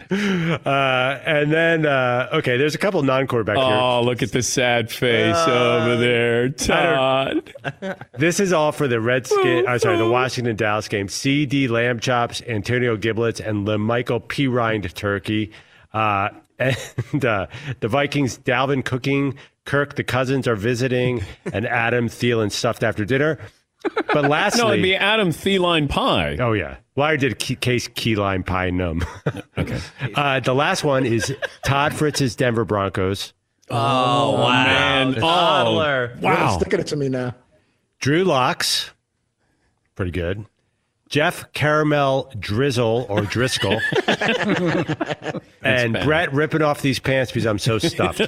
[0.66, 3.66] Uh, and then, uh, okay, there's a couple non quarterback here.
[3.66, 7.54] Oh, look at the sad face Uh, over there, Todd.
[8.18, 11.08] This is all for the Redskin, I'm sorry, the Washington Dallas game.
[11.08, 11.68] C.D.
[11.68, 14.48] Lamb Chops, Antonio Giblets, and LeMichael P.
[14.48, 15.52] Rind Turkey.
[15.94, 16.30] Uh,
[16.60, 17.48] and uh,
[17.80, 23.40] the Vikings, Dalvin cooking, Kirk, the cousins are visiting, and Adam Thielen stuffed after dinner.
[24.14, 26.38] But lastly, No, it'd be Adam Thieline Pie.
[26.40, 29.04] Oh yeah, well I did key, case key lime pie num.
[29.58, 29.80] okay.
[30.16, 33.34] Uh, the last one is Todd Fritz's Denver Broncos.
[33.70, 34.64] Oh, wow.
[34.66, 35.12] man.
[35.12, 36.12] The Oh, toddler.
[36.22, 36.58] You're Wow.
[36.58, 37.34] sticking it to me now.
[38.00, 38.92] Drew Locks,
[39.96, 40.46] pretty good.
[41.10, 43.80] Jeff Caramel Drizzle or Driskel,
[45.62, 46.06] and bad.
[46.06, 48.20] Brett ripping off these pants because I'm so stuffed.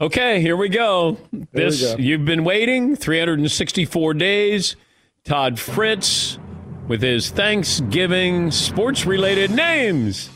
[0.00, 1.16] Okay, here we go.
[1.52, 1.96] This go.
[1.98, 4.76] you've been waiting 364 days.
[5.24, 6.38] Todd Fritz
[6.86, 10.30] with his Thanksgiving sports related names.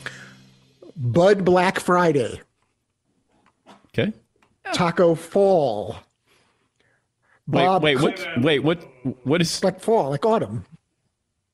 [0.97, 2.41] Bud Black Friday,
[3.89, 4.13] Okay.
[4.73, 5.95] Taco Fall.
[7.47, 8.83] Wait, Bob wait, Cook- what wait, what
[9.23, 10.65] what is like fall, like autumn.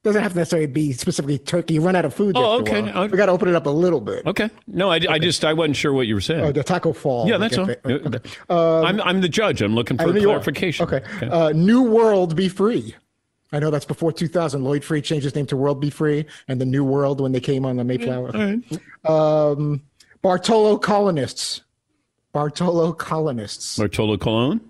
[0.07, 1.73] Doesn't have to necessarily be specifically turkey.
[1.73, 2.37] You run out of food.
[2.37, 2.81] Oh, okay.
[2.81, 4.25] We got to open it up a little bit.
[4.25, 4.49] Okay.
[4.65, 6.45] No, I, I just I wasn't sure what you were saying.
[6.45, 7.27] Oh, the taco fall.
[7.27, 7.69] yeah, that's all.
[7.69, 8.19] it- okay.
[8.49, 9.61] Um, I'm I'm the judge.
[9.61, 10.43] I'm looking for of New York.
[10.43, 10.85] clarification.
[10.87, 11.03] Okay.
[11.27, 12.95] Uh, New World Be Free.
[13.51, 14.63] I know that's before 2000.
[14.63, 17.39] Lloyd Free changed his name to World Be Free, and the New World when they
[17.41, 18.31] came on the Mayflower.
[18.33, 19.49] All right.
[19.51, 19.81] Um,
[20.21, 21.61] Bartolo colonists.
[22.31, 23.77] Bartolo colonists.
[23.77, 24.61] Bartolo Colon.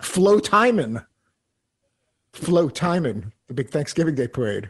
[0.00, 1.02] Flo Timon.
[2.32, 4.68] Flo Timon, the big Thanksgiving Day parade.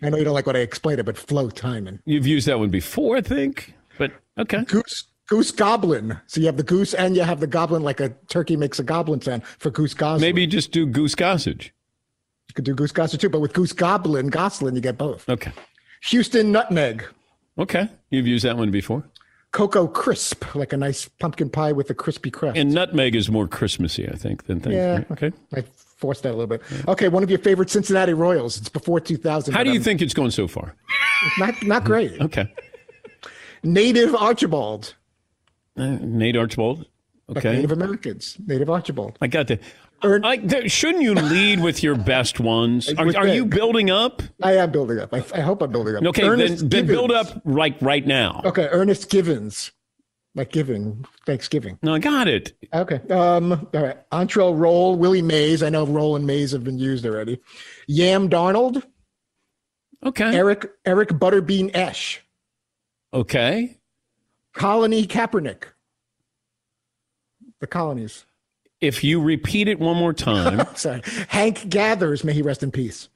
[0.00, 2.00] I know you don't like what I explained it, but Flo Timon.
[2.04, 3.74] You've used that one before, I think.
[3.98, 4.62] But okay.
[4.64, 6.20] Goose Goose Goblin.
[6.26, 8.84] So you have the goose and you have the goblin like a turkey makes a
[8.84, 10.20] goblin sound for Goose Goslin.
[10.20, 11.64] Maybe just do Goose Gossage.
[11.64, 15.28] you could do Goose Gossage too, but with Goose Goblin, Goslin, you get both.
[15.28, 15.52] Okay.
[16.10, 17.04] Houston Nutmeg.
[17.58, 19.04] Okay, you've used that one before.
[19.52, 22.58] Cocoa Crisp, like a nice pumpkin pie with a crispy crust.
[22.58, 24.74] And nutmeg is more Christmassy, I think, than things.
[24.74, 25.04] yeah.
[25.12, 25.32] Okay.
[25.54, 25.64] I
[26.04, 26.60] forced that a little bit.
[26.86, 28.58] Okay, one of your favorite Cincinnati Royals.
[28.58, 29.54] It's before 2000.
[29.54, 30.74] How do you I'm- think it's going so far?
[31.38, 32.20] Not not great.
[32.20, 32.46] Okay.
[33.62, 34.94] Native Archibald.
[35.78, 36.84] Uh, Nate Archibald.
[37.28, 37.52] Like Okay.
[37.54, 38.36] Native Americans.
[38.46, 39.16] Native Archibald.
[39.22, 39.60] I got that.
[40.02, 42.92] I, th- shouldn't you lead with your best ones?
[42.98, 44.22] Are, are you building up?
[44.42, 45.14] I am building up.
[45.14, 46.02] I, I hope I'm building up.
[46.04, 48.42] Okay, then, Ernest then build up like right now.
[48.44, 49.70] Okay, Ernest Givens.
[50.36, 51.78] Like giving, Thanksgiving.
[51.82, 52.54] No, I got it.
[52.72, 52.96] Okay.
[53.08, 53.98] Um, all right.
[54.10, 55.62] Entree Roll, Willie Mays.
[55.62, 57.38] I know Roll and Mays have been used already.
[57.86, 58.82] Yam Darnold.
[60.04, 60.34] Okay.
[60.34, 62.20] Eric Eric Butterbean Esch.
[63.12, 63.78] Okay.
[64.52, 65.64] Colony Kaepernick.
[67.60, 68.26] The colonies.
[68.80, 70.66] If you repeat it one more time.
[70.74, 71.00] Sorry.
[71.28, 73.08] Hank Gathers, may he rest in peace.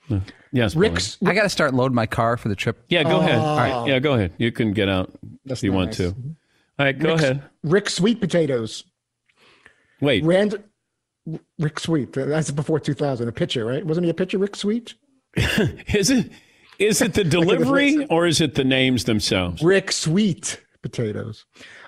[0.52, 0.74] yes.
[0.76, 2.82] Rick's I got to start loading my car for the trip.
[2.88, 3.38] Yeah, go ahead.
[3.38, 3.42] Oh.
[3.44, 3.88] All right.
[3.88, 4.32] Yeah, go ahead.
[4.38, 5.12] You can get out
[5.44, 6.14] if you not want to.
[6.78, 7.42] All right, go Rick's- ahead.
[7.64, 8.84] Rick Sweet Potatoes.
[10.00, 10.22] Wait.
[10.24, 10.62] Rand
[11.58, 12.12] Rick Sweet.
[12.12, 13.28] That's before 2000.
[13.28, 13.84] A pitcher, right?
[13.84, 14.94] Wasn't he a pitcher, Rick Sweet?
[15.36, 16.30] Is it
[16.78, 19.62] is it the delivery or is it the names themselves?
[19.62, 21.44] Rick Sweet Potatoes.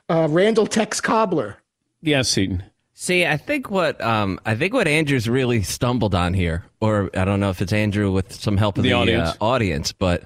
[0.08, 1.56] Uh, Randall Tex Cobbler.
[2.02, 2.64] Yes, Seton.
[2.92, 7.24] See, I think what um, I think what Andrew's really stumbled on here, or I
[7.24, 9.30] don't know if it's Andrew with some help of The the, audience.
[9.30, 10.24] Uh, audience, but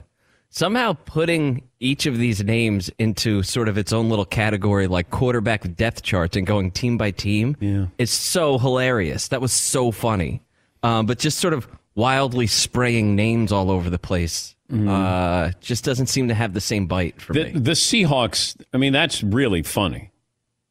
[0.54, 5.74] somehow putting each of these names into sort of its own little category, like quarterback
[5.74, 7.86] depth charts, and going team by team, Yeah.
[7.98, 9.28] is so hilarious.
[9.28, 10.42] That was so funny,
[10.84, 14.52] um, but just sort of wildly spraying names all over the place.
[14.72, 17.50] Uh, just doesn't seem to have the same bite for The, me.
[17.52, 20.10] the Seahawks, I mean, that's really funny.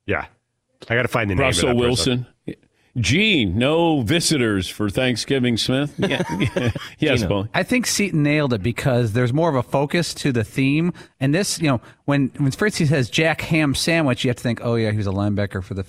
[0.05, 0.25] Yeah.
[0.89, 2.25] I got to find the name Russell of that Wilson.
[2.97, 5.93] Gee, no visitors for Thanksgiving, Smith.
[6.03, 6.21] Yeah.
[6.99, 7.27] yes, Gino.
[7.27, 7.47] Paul.
[7.53, 10.93] I think Seton nailed it because there's more of a focus to the theme.
[11.19, 14.59] And this, you know, when when Fritzy says Jack Ham Sandwich, you have to think,
[14.63, 15.85] oh yeah, he was a linebacker for the.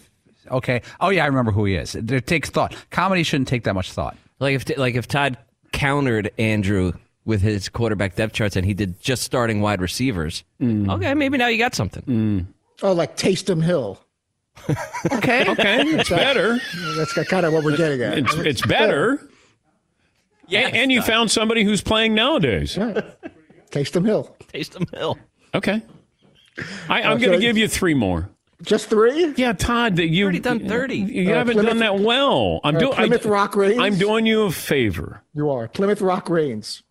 [0.51, 1.95] Okay, oh yeah, I remember who he is.
[1.95, 2.75] It takes thought.
[2.91, 4.17] Comedy shouldn't take that much thought.
[4.41, 5.37] Like if like if Todd
[5.73, 6.93] countered Andrew
[7.25, 10.45] with his quarterback depth charts and he did just starting wide receivers.
[10.61, 10.91] Mm.
[10.93, 12.03] Okay, maybe now you got something.
[12.03, 12.47] Mm.
[12.83, 13.99] Oh, like Tasteham Hill.
[15.13, 16.59] Okay, Okay, it's better.
[16.97, 18.19] That's kind of what we're getting at.
[18.19, 19.29] It's, it's better.
[20.49, 22.77] Yeah, and you found somebody who's playing nowadays.
[23.71, 24.37] Tasteham Hill.
[24.53, 25.19] Tasteham Hill.
[25.55, 25.83] Okay.
[26.89, 27.27] I, I'm Okay.
[27.27, 28.29] going to give you three more.
[28.63, 29.35] Just three?
[29.37, 30.97] Yeah, Todd, that you Already done 30.
[30.97, 32.61] You Uh, haven't Plymouth- done that well.
[32.65, 32.93] I'm uh, doing.
[32.95, 33.79] Plymouth Rock Rains?
[33.81, 35.23] I'm doing you a favor.
[35.35, 35.69] You are.
[35.69, 36.83] Plymouth Rock Reigns.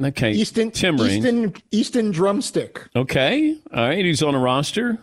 [0.00, 1.24] Okay, Easton Tim Raines.
[1.24, 2.88] Easton Easton Drumstick.
[2.96, 4.04] Okay, all right.
[4.04, 4.98] He's on a roster.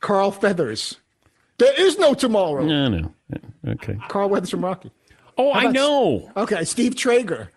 [0.00, 0.96] Carl Feathers.
[1.58, 2.64] There is no tomorrow.
[2.64, 3.12] No, no.
[3.66, 3.96] Okay.
[4.08, 4.90] Carl Weathers from Rocky.
[5.38, 6.30] Oh, I know.
[6.36, 7.50] Okay, Steve Traeger.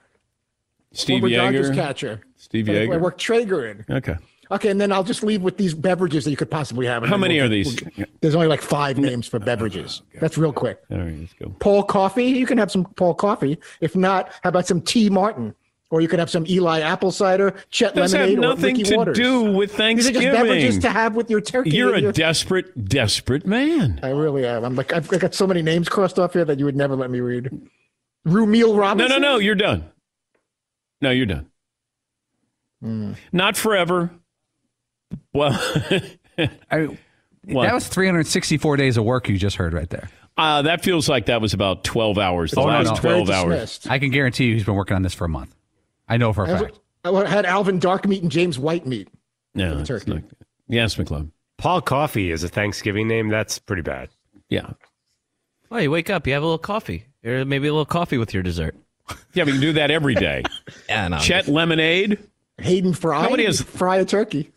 [0.92, 1.76] Steve former Dodgers Yeager.
[1.76, 2.22] catcher.
[2.38, 3.86] Steve I- I worked Traeger in.
[3.90, 4.16] Okay.
[4.52, 7.06] Okay, and then I'll just leave with these beverages that you could possibly have.
[7.06, 7.80] How many we'll- are these?
[7.98, 10.02] we'll- there's only like five names for beverages.
[10.16, 10.80] Oh, That's real quick.
[10.92, 11.54] All right, let's go.
[11.60, 12.26] Paul Coffee.
[12.26, 13.60] You can have some Paul Coffee.
[13.80, 15.10] If not, how about some T.
[15.10, 15.54] Martin?
[15.92, 18.84] Or you could have some Eli apple cider, Chet Does have lemonade, or nothing Ricky
[18.84, 19.18] to Waters.
[19.18, 20.22] do with Thanksgiving.
[20.22, 21.72] These are just beverages to have with your turkey.
[21.72, 24.00] You're and a your- desperate, desperate man.
[24.04, 24.64] I really am.
[24.66, 27.10] I'm like I've got so many names crossed off here that you would never let
[27.10, 27.50] me read.
[28.28, 29.10] Rumeal No, Robinson.
[29.10, 29.34] no, no.
[29.34, 29.38] No.
[29.40, 29.86] You're done.
[31.02, 31.48] No, you're done.
[32.84, 33.14] Hmm.
[33.32, 34.12] Not forever.
[35.34, 35.54] Well,
[36.72, 36.98] I,
[37.46, 37.64] What?
[37.64, 40.10] that was 364 days of work you just heard right there.
[40.38, 42.52] uh, that feels like that was about 12 hours.
[42.52, 43.10] The Oh, no, last no.
[43.26, 43.88] 12 hours.
[43.90, 45.56] I can guarantee you he's been working on this for a month.
[46.10, 46.80] I know for a I fact.
[47.05, 49.07] I had Alvin Darkmeat and James Whitemeat.
[49.55, 50.12] No, the it's turkey.
[50.16, 50.24] not.
[50.68, 51.32] Yes, McClung.
[51.57, 53.30] Paul Coffee is a Thanksgiving name.
[53.30, 54.10] That's pretty bad.
[54.49, 54.72] Yeah.
[55.72, 58.34] Oh, you wake up, you have a little coffee, or maybe a little coffee with
[58.34, 58.76] your dessert.
[59.34, 60.43] Yeah, we can do that every day.
[60.89, 61.20] Yeah, no.
[61.20, 62.18] Chet lemonade.
[62.60, 63.24] Hayden Fry.
[63.24, 64.51] Nobody has- Fry a turkey.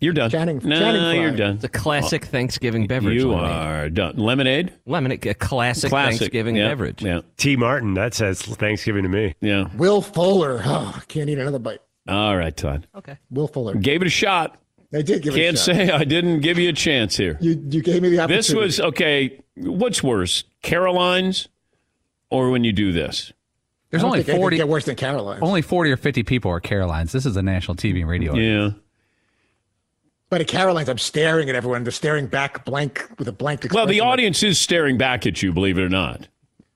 [0.00, 0.06] I know.
[0.06, 0.30] You're done.
[0.30, 1.14] Channing- no, Channing Frye.
[1.14, 1.54] you're done.
[1.56, 3.20] It's a classic Thanksgiving beverage.
[3.20, 3.52] You lemonade.
[3.52, 4.16] are done.
[4.16, 4.72] Lemonade.
[4.86, 6.18] Lemonade, a classic, Classic.
[6.20, 6.68] Thanksgiving yeah.
[6.68, 7.02] beverage.
[7.02, 7.20] Yeah.
[7.36, 7.56] T.
[7.56, 9.34] Martin, that says Thanksgiving to me.
[9.40, 9.68] Yeah.
[9.76, 10.62] Will Fuller.
[10.64, 11.80] Oh, can't eat another bite.
[12.08, 12.86] All right, Todd.
[12.94, 13.18] Okay.
[13.30, 13.74] Will Fuller.
[13.74, 14.56] Gave it a shot.
[14.92, 15.74] I did give Can't it a shot.
[15.74, 17.36] Can't say I didn't give you a chance here.
[17.40, 18.36] You you gave me the opportunity.
[18.36, 19.40] This was okay.
[19.56, 21.48] What's worse, Caroline's,
[22.30, 23.32] or when you do this?
[23.90, 25.42] There's I don't only think 40, get worse than Caroline's.
[25.42, 27.12] only 40 or 50 people are Carolines.
[27.12, 28.34] This is a national TV and radio.
[28.34, 28.70] Yeah.
[30.30, 31.82] But at Caroline's, I'm staring at everyone.
[31.82, 33.76] They're staring back blank with a blank expression.
[33.76, 36.28] Well, the like- audience is staring back at you, believe it or not.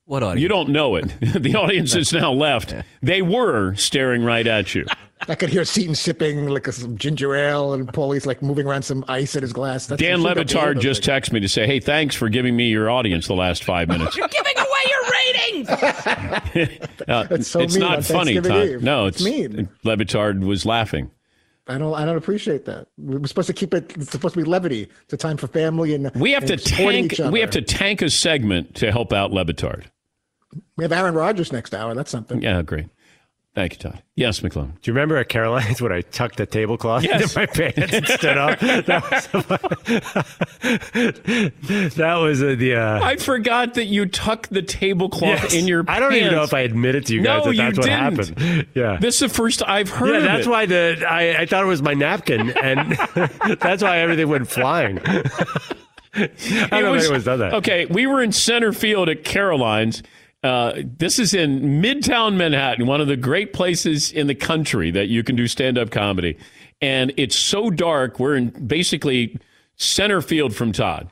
[0.06, 0.42] What audience?
[0.42, 1.04] You don't know it.
[1.20, 2.74] the audience is now left.
[3.02, 4.84] They were staring right at you.
[5.28, 8.82] I could hear Seton sipping like a, some ginger ale, and Paulie's like moving around
[8.82, 9.86] some ice in his glass.
[9.86, 10.44] That's Dan I think I'll be Le
[10.74, 11.24] Batard just think.
[11.24, 14.14] texted me to say, "Hey, thanks for giving me your audience the last five minutes."
[14.16, 15.68] You're giving away your ratings.
[17.08, 18.68] Uh, That's so it's mean not on funny, Thanksgiving Todd.
[18.68, 18.82] Eve.
[18.82, 19.68] No, It's it's mean.
[19.84, 21.10] Le Batard was laughing.
[21.66, 21.94] I don't.
[21.94, 22.88] I don't appreciate that.
[22.98, 23.96] We're supposed to keep it.
[23.96, 24.88] It's supposed to be levity.
[25.04, 27.14] It's a time for family and We have and to tank.
[27.30, 29.84] We have to tank a segment to help out Le Batard.
[30.76, 31.94] We have Aaron Rodgers next hour.
[31.94, 32.42] That's something.
[32.42, 32.86] Yeah, great.
[33.54, 34.02] Thank you, Todd.
[34.16, 34.70] Yes, McClellan.
[34.82, 37.22] Do you remember at Caroline's when I tucked the tablecloth Yes.
[37.22, 38.58] into my pants and stood up?
[38.84, 39.28] That was,
[41.96, 42.74] that was uh, the.
[42.76, 45.54] Uh, I forgot that you tuck the tablecloth yes.
[45.54, 45.84] in your.
[45.84, 45.96] Pants.
[45.96, 48.36] I don't even know if I admitted to you guys No, that that's what didn't.
[48.36, 48.66] happened.
[48.74, 48.98] Yeah.
[49.00, 50.50] This is the first I've heard yeah, of that's it.
[50.50, 52.92] why the I, I thought it was my napkin, and
[53.60, 54.98] that's why everything went flying.
[54.98, 55.22] I
[56.14, 57.54] don't It know was- if anyone's done that.
[57.54, 60.02] Okay, we were in center field at Caroline's.
[60.44, 65.08] Uh, this is in Midtown Manhattan, one of the great places in the country that
[65.08, 66.36] you can do stand up comedy.
[66.82, 68.20] And it's so dark.
[68.20, 69.38] We're in basically
[69.76, 71.08] center field from Todd.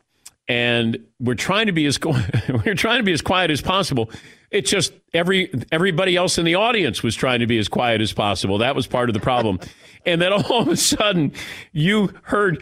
[0.48, 1.98] And we're trying to be as
[2.66, 4.10] we're trying to be as quiet as possible.
[4.50, 8.12] It's just every everybody else in the audience was trying to be as quiet as
[8.12, 8.58] possible.
[8.58, 9.58] That was part of the problem.
[10.04, 11.30] And then all of a sudden,
[11.70, 12.60] you heard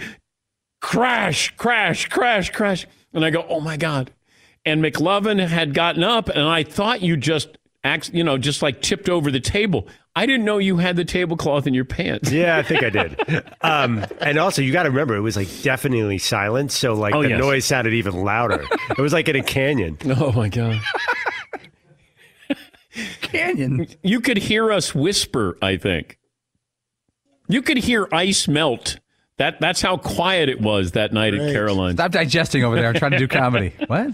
[0.82, 2.86] crash, crash, crash, crash.
[3.14, 4.12] And I go, oh my God.
[4.64, 7.56] And McLovin had gotten up, and I thought you just,
[8.12, 9.88] you know, just like tipped over the table.
[10.14, 12.30] I didn't know you had the tablecloth in your pants.
[12.30, 13.20] Yeah, I think I did.
[13.62, 17.22] Um, and also, you got to remember, it was like definitely silent, so like Oh,
[17.22, 17.38] the yes.
[17.40, 18.64] noise sounded even louder.
[18.90, 19.96] It was like in a canyon.
[20.04, 20.80] Oh my God.
[23.22, 23.86] Canyon.
[24.02, 26.18] You could hear us whisper, I think.
[27.48, 28.98] You could hear ice melt.
[29.40, 31.54] That, that's how quiet it was that night at Great.
[31.54, 31.94] Caroline's.
[31.94, 32.88] Stop digesting over there.
[32.88, 33.72] I'm trying to do comedy.
[33.86, 34.10] What?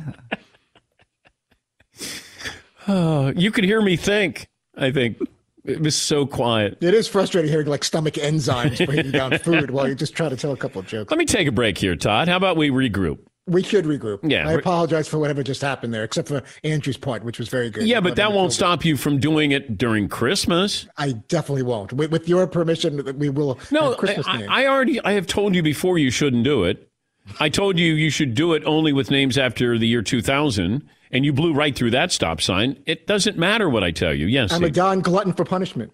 [2.86, 4.46] Oh, you could hear me think,
[4.76, 5.18] I think.
[5.64, 6.78] It was so quiet.
[6.80, 10.36] It is frustrating hearing like stomach enzymes breaking down food while you're just trying to
[10.36, 11.10] tell a couple of jokes.
[11.10, 12.28] Let me take a break here, Todd.
[12.28, 13.18] How about we regroup?
[13.48, 14.28] We should regroup.
[14.28, 17.70] Yeah, I apologize for whatever just happened there, except for Andrew's part, which was very
[17.70, 17.86] good.
[17.86, 20.88] Yeah, but that won't stop you from doing it during Christmas.
[20.96, 21.92] I definitely won't.
[21.92, 23.60] With, with your permission, we will.
[23.70, 24.48] No, have Christmas I, names.
[24.50, 26.90] I already I have told you before you shouldn't do it.
[27.38, 31.24] I told you you should do it only with names after the year 2000, and
[31.24, 32.82] you blew right through that stop sign.
[32.84, 34.26] It doesn't matter what I tell you.
[34.26, 34.74] Yes, I'm a Steve.
[34.74, 35.92] Don glutton for punishment.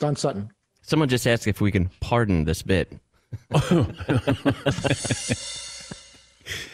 [0.00, 0.50] Don Sutton.
[0.82, 2.92] Someone just asked if we can pardon this bit.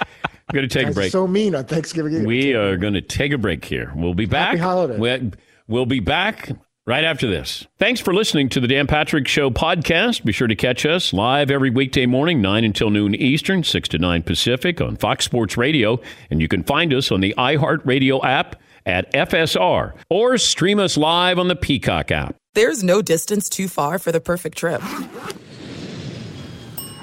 [0.03, 1.13] I'm going to take a break.
[1.13, 2.25] so mean on Thanksgiving Eve.
[2.25, 3.93] We are going to take a break here.
[3.95, 4.49] We'll be back.
[4.49, 4.99] Happy holidays.
[4.99, 5.31] We-
[5.69, 6.51] We'll be back
[6.85, 7.65] right after this.
[7.79, 10.25] Thanks for listening to the Dan Patrick Show podcast.
[10.25, 13.99] Be sure to catch us live every weekday morning, 9 until noon Eastern, 6 to
[13.99, 16.01] 9 Pacific on Fox Sports Radio.
[16.29, 21.39] And you can find us on the iHeartRadio app at FSR or stream us live
[21.39, 22.35] on the Peacock app.
[22.55, 24.81] There's no distance too far for the perfect trip.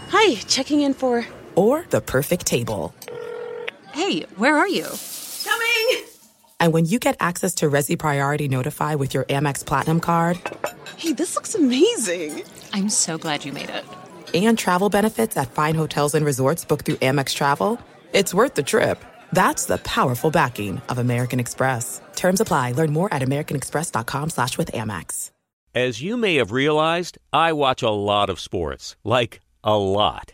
[0.09, 1.25] Hi, checking in for.
[1.57, 2.93] Or the perfect table.
[3.93, 4.85] Hey, where are you?
[5.43, 6.05] Coming!
[6.59, 10.39] And when you get access to Resy Priority Notify with your Amex Platinum card
[10.97, 12.43] Hey, this looks amazing!
[12.73, 13.85] I'm so glad you made it.
[14.33, 17.79] and travel benefits at fine hotels and resorts booked through Amex Travel,
[18.13, 19.03] it's worth the trip.
[19.33, 22.01] That's the powerful backing of American Express.
[22.15, 22.71] Terms apply.
[22.73, 25.31] Learn more at americanexpress.com slash with Amex.
[25.75, 28.95] As you may have realized, I watch a lot of sports.
[29.03, 30.33] Like, a lot.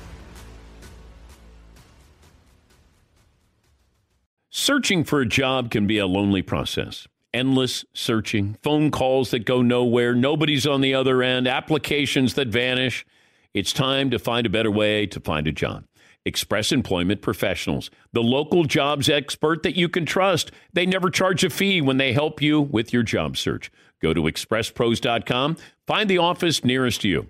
[4.53, 7.07] Searching for a job can be a lonely process.
[7.33, 13.05] endless searching, phone calls that go nowhere, nobody's on the other end, applications that vanish.
[13.53, 15.85] It's time to find a better way to find a job.
[16.25, 20.51] Express Employment Professionals, the local jobs expert that you can trust.
[20.73, 23.71] They never charge a fee when they help you with your job search.
[24.01, 25.55] Go to expresspros.com,
[25.87, 27.29] find the office nearest you.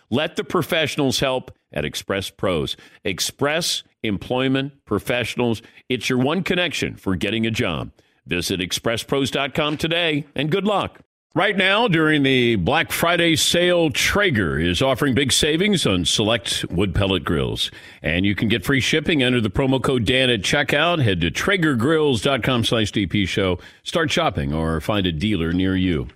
[0.11, 2.75] Let the professionals help at Express Pros.
[3.03, 5.61] Express Employment Professionals.
[5.89, 7.91] It's your one connection for getting a job.
[8.27, 10.99] Visit expresspros.com today and good luck.
[11.33, 16.93] Right now, during the Black Friday sale, Traeger is offering big savings on select wood
[16.93, 17.71] pellet grills.
[18.01, 19.23] And you can get free shipping.
[19.23, 21.01] Enter the promo code Dan at checkout.
[21.01, 23.59] Head to TraegerGrills.com slash DP show.
[23.83, 26.09] Start shopping or find a dealer near you.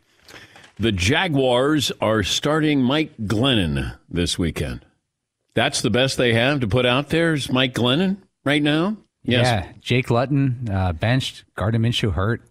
[0.77, 4.85] The Jaguars are starting Mike Glennon this weekend.
[5.53, 8.97] That's the best they have to put out there is Mike Glennon right now?
[9.23, 9.45] Yes.
[9.45, 12.41] Yeah, Jake Luton uh, benched, Gardner Minshew hurt.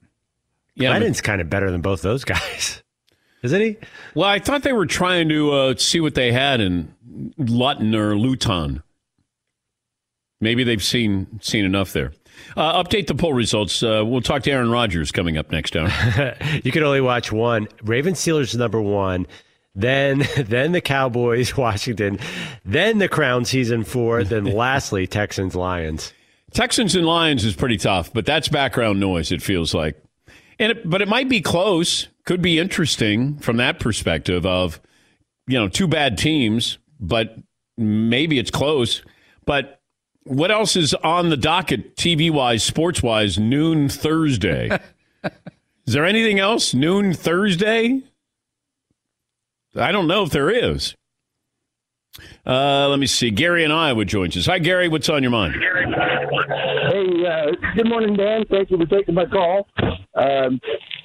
[0.74, 2.82] Yeah, Glennon's kind of better than both those guys,
[3.42, 3.76] isn't he?
[4.14, 6.94] Well, I thought they were trying to uh, see what they had in
[7.36, 8.82] Luton or Luton.
[10.40, 12.12] Maybe they've seen seen enough there.
[12.56, 13.82] Uh, update the poll results.
[13.82, 15.90] Uh, we'll talk to Aaron Rodgers coming up next hour.
[16.62, 17.68] you can only watch one.
[17.82, 19.26] Raven Steelers number one.
[19.74, 22.18] Then, then the Cowboys, Washington.
[22.64, 24.24] Then the Crown season four.
[24.24, 26.12] Then lastly, Texans, Lions.
[26.52, 29.32] Texans and Lions is pretty tough, but that's background noise.
[29.32, 30.00] It feels like,
[30.60, 32.06] and it, but it might be close.
[32.24, 34.80] Could be interesting from that perspective of,
[35.48, 37.36] you know, two bad teams, but
[37.76, 39.02] maybe it's close.
[39.44, 39.73] But
[40.24, 44.70] what else is on the docket, TV wise, sports wise, noon Thursday?
[45.86, 48.02] is there anything else noon Thursday?
[49.76, 50.94] I don't know if there is.
[52.46, 53.30] Uh, let me see.
[53.30, 54.46] Gary and Iowa joins us.
[54.46, 54.88] Hi, Gary.
[54.88, 55.54] What's on your mind?
[55.54, 58.44] Hey, uh, good morning, Dan.
[58.50, 59.66] Thank you for taking my call.
[60.14, 60.60] Um,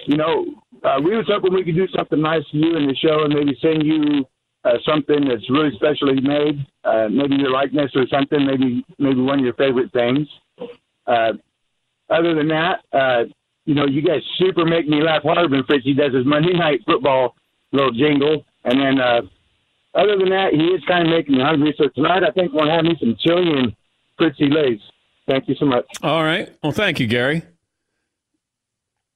[0.06, 0.46] you know,
[0.84, 3.34] uh, we was hoping we could do something nice for you in the show and
[3.34, 4.26] maybe send you
[4.64, 9.40] uh, something that's really specially made, uh, maybe your likeness or something, maybe maybe one
[9.40, 10.28] of your favorite things.
[11.08, 11.34] Uh,
[12.10, 13.24] other than that, uh,
[13.66, 16.82] you know, you guys super make me laugh hard when Fritzy does his Monday night
[16.86, 17.36] football
[17.72, 18.44] little jingle.
[18.64, 19.22] And then, uh,
[19.94, 21.74] other than that, he is kind of making me hungry.
[21.78, 23.76] So tonight, I think we're going to have me some chili and
[24.18, 24.80] Fritzy Lays.
[25.28, 25.86] Thank you so much.
[26.02, 26.50] All right.
[26.64, 27.44] Well, thank you, Gary.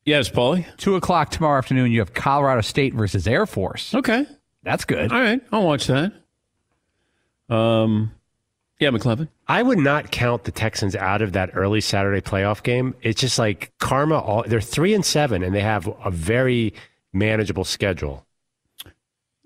[0.05, 0.65] Yes, Paulie.
[0.77, 1.91] Two o'clock tomorrow afternoon.
[1.91, 3.95] You have Colorado State versus Air Force.
[3.95, 4.25] Okay,
[4.64, 5.11] that's good.
[5.11, 6.14] All right, I'll watch that.
[7.49, 8.11] Um,
[8.80, 9.28] yeah, McLovin.
[9.47, 12.95] I would not count the Texans out of that early Saturday playoff game.
[13.01, 14.20] It's just like karma.
[14.20, 16.74] All they're three and seven, and they have a very
[17.14, 18.26] manageable schedule.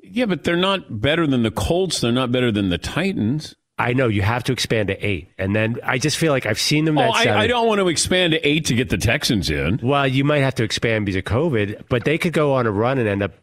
[0.01, 2.01] Yeah, but they're not better than the Colts.
[2.01, 3.55] They're not better than the Titans.
[3.80, 6.59] I know you have to expand to eight, and then I just feel like I've
[6.59, 6.95] seen them.
[6.95, 9.80] That oh, I, I, don't want to expand to eight to get the Texans in.
[9.84, 12.72] Well, you might have to expand because of COVID, but they could go on a
[12.72, 13.34] run and end up.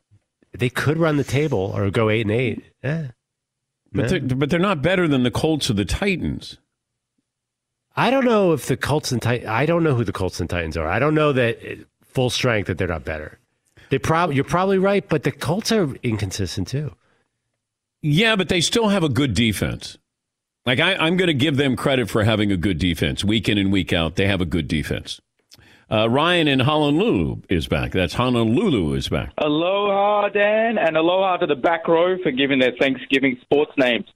[0.56, 2.64] They could run the table or go eight and eight.
[2.82, 3.08] Yeah.
[3.92, 6.58] But they're, but they're not better than the Colts or the Titans.
[7.96, 9.48] I don't know if the Colts and Titans.
[9.48, 10.88] I don't know who the Colts and Titans are.
[10.88, 13.38] I don't know that uh, full strength that they're not better.
[13.90, 16.94] They probably you're probably right, but the Colts are inconsistent too.
[18.02, 19.96] Yeah, but they still have a good defense.
[20.66, 23.58] Like I, am going to give them credit for having a good defense week in
[23.58, 24.16] and week out.
[24.16, 25.20] They have a good defense.
[25.90, 27.92] Uh, Ryan in Honolulu is back.
[27.92, 29.32] That's Honolulu is back.
[29.38, 34.06] Aloha, Dan, and aloha to the back row for giving their Thanksgiving sports names.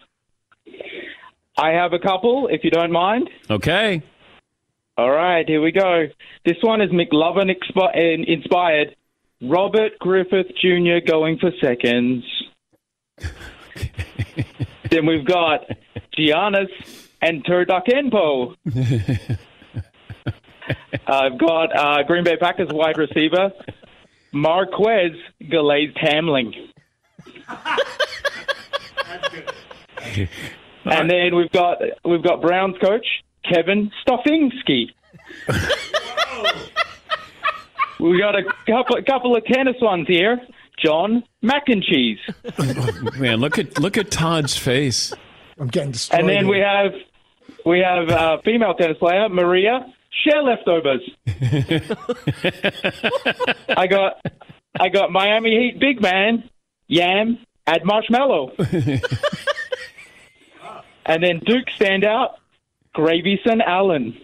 [1.59, 3.29] I have a couple, if you don't mind.
[3.51, 4.03] Okay.
[4.97, 6.07] All right, here we go.
[6.45, 8.97] This one is McLovin expi- inspired.
[9.43, 10.99] Robert Griffith Jr.
[11.07, 12.25] going for seconds.
[14.91, 15.61] then we've got
[16.16, 16.69] Giannis
[17.23, 18.57] and Turdukenpo.
[21.07, 23.51] I've got uh, Green Bay Packers wide receiver
[24.33, 25.12] Marquez
[25.51, 26.55] Glazed Hamling.
[30.85, 33.07] and then we've got we've got Browns coach
[33.51, 34.91] Kevin Stofinsky.
[38.01, 40.41] we got a couple a couple of tennis ones here.
[40.85, 42.19] John Mac and Cheese.
[43.19, 45.12] Man, look at look at Todd's face.
[45.59, 46.21] I'm getting destroyed.
[46.21, 46.93] And then we have
[47.66, 49.87] we have a female tennis player Maria.
[50.25, 51.09] Share leftovers.
[53.77, 54.21] I got
[54.81, 56.49] I got Miami Heat big man,
[56.89, 58.53] Yam, add marshmallow.
[61.07, 62.35] and then Duke standout,
[62.97, 64.16] Gravyson Allen.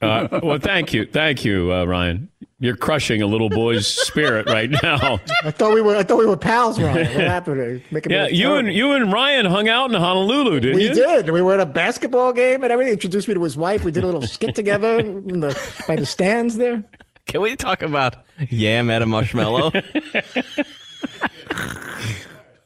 [0.00, 2.28] Uh, well, thank you, thank you, uh, Ryan.
[2.62, 5.18] You're crushing a little boy's spirit right now.
[5.42, 5.96] I thought we were.
[5.96, 6.96] I thought we were pals, Ryan.
[6.98, 7.82] What happened?
[7.90, 10.94] Making Yeah, you and you and Ryan hung out in Honolulu, didn't we you?
[10.94, 11.28] did.
[11.30, 12.92] We were at a basketball game and everything.
[12.92, 13.84] Introduced me to his wife.
[13.84, 16.84] We did a little skit together in the by the stands there.
[17.26, 18.14] Can we talk about
[18.48, 19.72] yam at a marshmallow?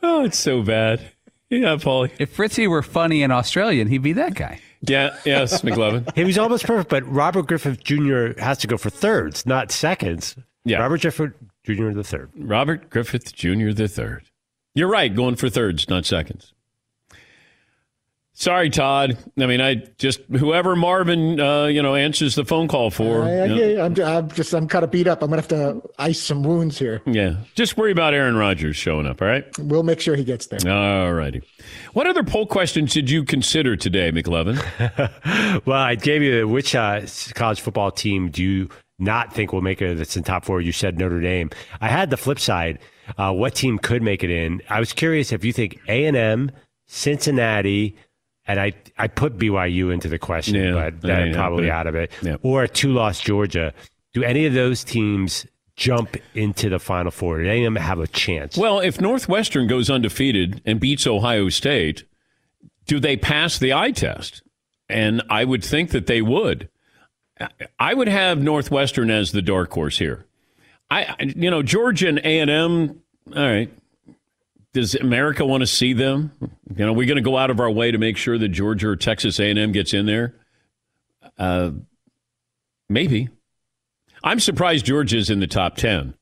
[0.02, 1.00] Oh, it's so bad.
[1.48, 2.10] Yeah, Paulie.
[2.18, 4.60] If Fritzy were funny and Australian, he'd be that guy.
[4.82, 6.12] Yeah, yes, McLovin.
[6.14, 8.38] He was almost perfect, but Robert Griffith Jr.
[8.38, 10.36] has to go for thirds, not seconds.
[10.64, 10.78] Yeah.
[10.78, 11.32] Robert Griffith
[11.64, 11.90] Jr.
[11.90, 12.30] the third.
[12.36, 13.70] Robert Griffith Jr.
[13.70, 14.24] the third.
[14.74, 16.52] You're right, going for thirds, not seconds.
[18.38, 19.16] Sorry, Todd.
[19.38, 23.22] I mean, I just whoever Marvin, uh, you know, answers the phone call for.
[23.22, 24.52] I, I, you know, yeah, I'm, I'm just.
[24.52, 25.22] I'm kind of beat up.
[25.22, 27.00] I'm gonna have to ice some wounds here.
[27.06, 29.22] yeah, just worry about Aaron Rodgers showing up.
[29.22, 29.46] All right.
[29.58, 30.60] We'll make sure he gets there.
[30.70, 31.40] All righty.
[31.94, 34.56] What other poll questions did you consider today, McLovin?
[35.66, 38.68] well, I gave you which uh, college football team do you
[38.98, 40.60] not think will make it that's in top four?
[40.60, 41.48] You said Notre Dame.
[41.80, 42.80] I had the flip side.
[43.16, 44.60] Uh, what team could make it in?
[44.68, 46.50] I was curious if you think A and M,
[46.86, 47.96] Cincinnati,
[48.46, 52.10] and I I put BYU into the question, Yeah, but they're probably out of it.
[52.22, 52.36] yeah.
[52.42, 53.72] Or two loss Georgia.
[54.12, 57.42] Do any of those teams jump into the Final Four?
[57.42, 58.56] Do any of them have a chance?
[58.56, 62.04] Well, if Northwestern goes undefeated and beats Ohio State,
[62.86, 64.42] do they pass the eye test?
[64.88, 66.68] And I would think that they would.
[67.78, 70.24] I would have Northwestern as the dark horse here.
[70.90, 73.02] I, you know, Georgia and A and M.
[73.34, 73.70] All right.
[74.76, 76.32] Does America want to see them?
[76.76, 78.88] You know, we're going to go out of our way to make sure that Georgia
[78.88, 80.34] or Texas A and M gets in there.
[81.38, 81.70] Uh,
[82.86, 83.30] maybe.
[84.22, 86.12] I'm surprised Georgia's in the top ten.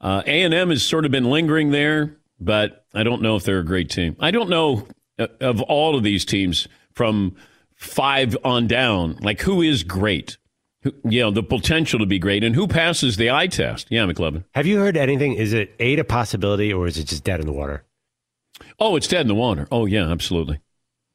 [0.00, 3.64] Uh, A&M has sort of been lingering there, but I don't know if they're a
[3.66, 4.16] great team.
[4.18, 4.88] I don't know
[5.18, 7.36] uh, of all of these teams from
[7.74, 10.38] five on down, like who is great?
[11.04, 13.88] You know, the potential to be great and who passes the eye test.
[13.90, 14.44] Yeah, McLovin.
[14.54, 15.34] have you heard anything?
[15.34, 17.84] Is it eight a possibility or is it just dead in the water?
[18.78, 19.66] Oh, it's dead in the water.
[19.70, 20.60] Oh, yeah, absolutely.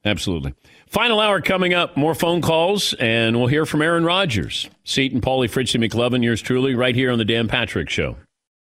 [0.03, 0.53] Absolutely.
[0.87, 1.97] Final hour coming up.
[1.97, 4.69] More phone calls, and we'll hear from Aaron Rodgers.
[4.83, 8.17] Seton, Paulie, Fritzy McLovin, yours truly, right here on the Dan Patrick Show.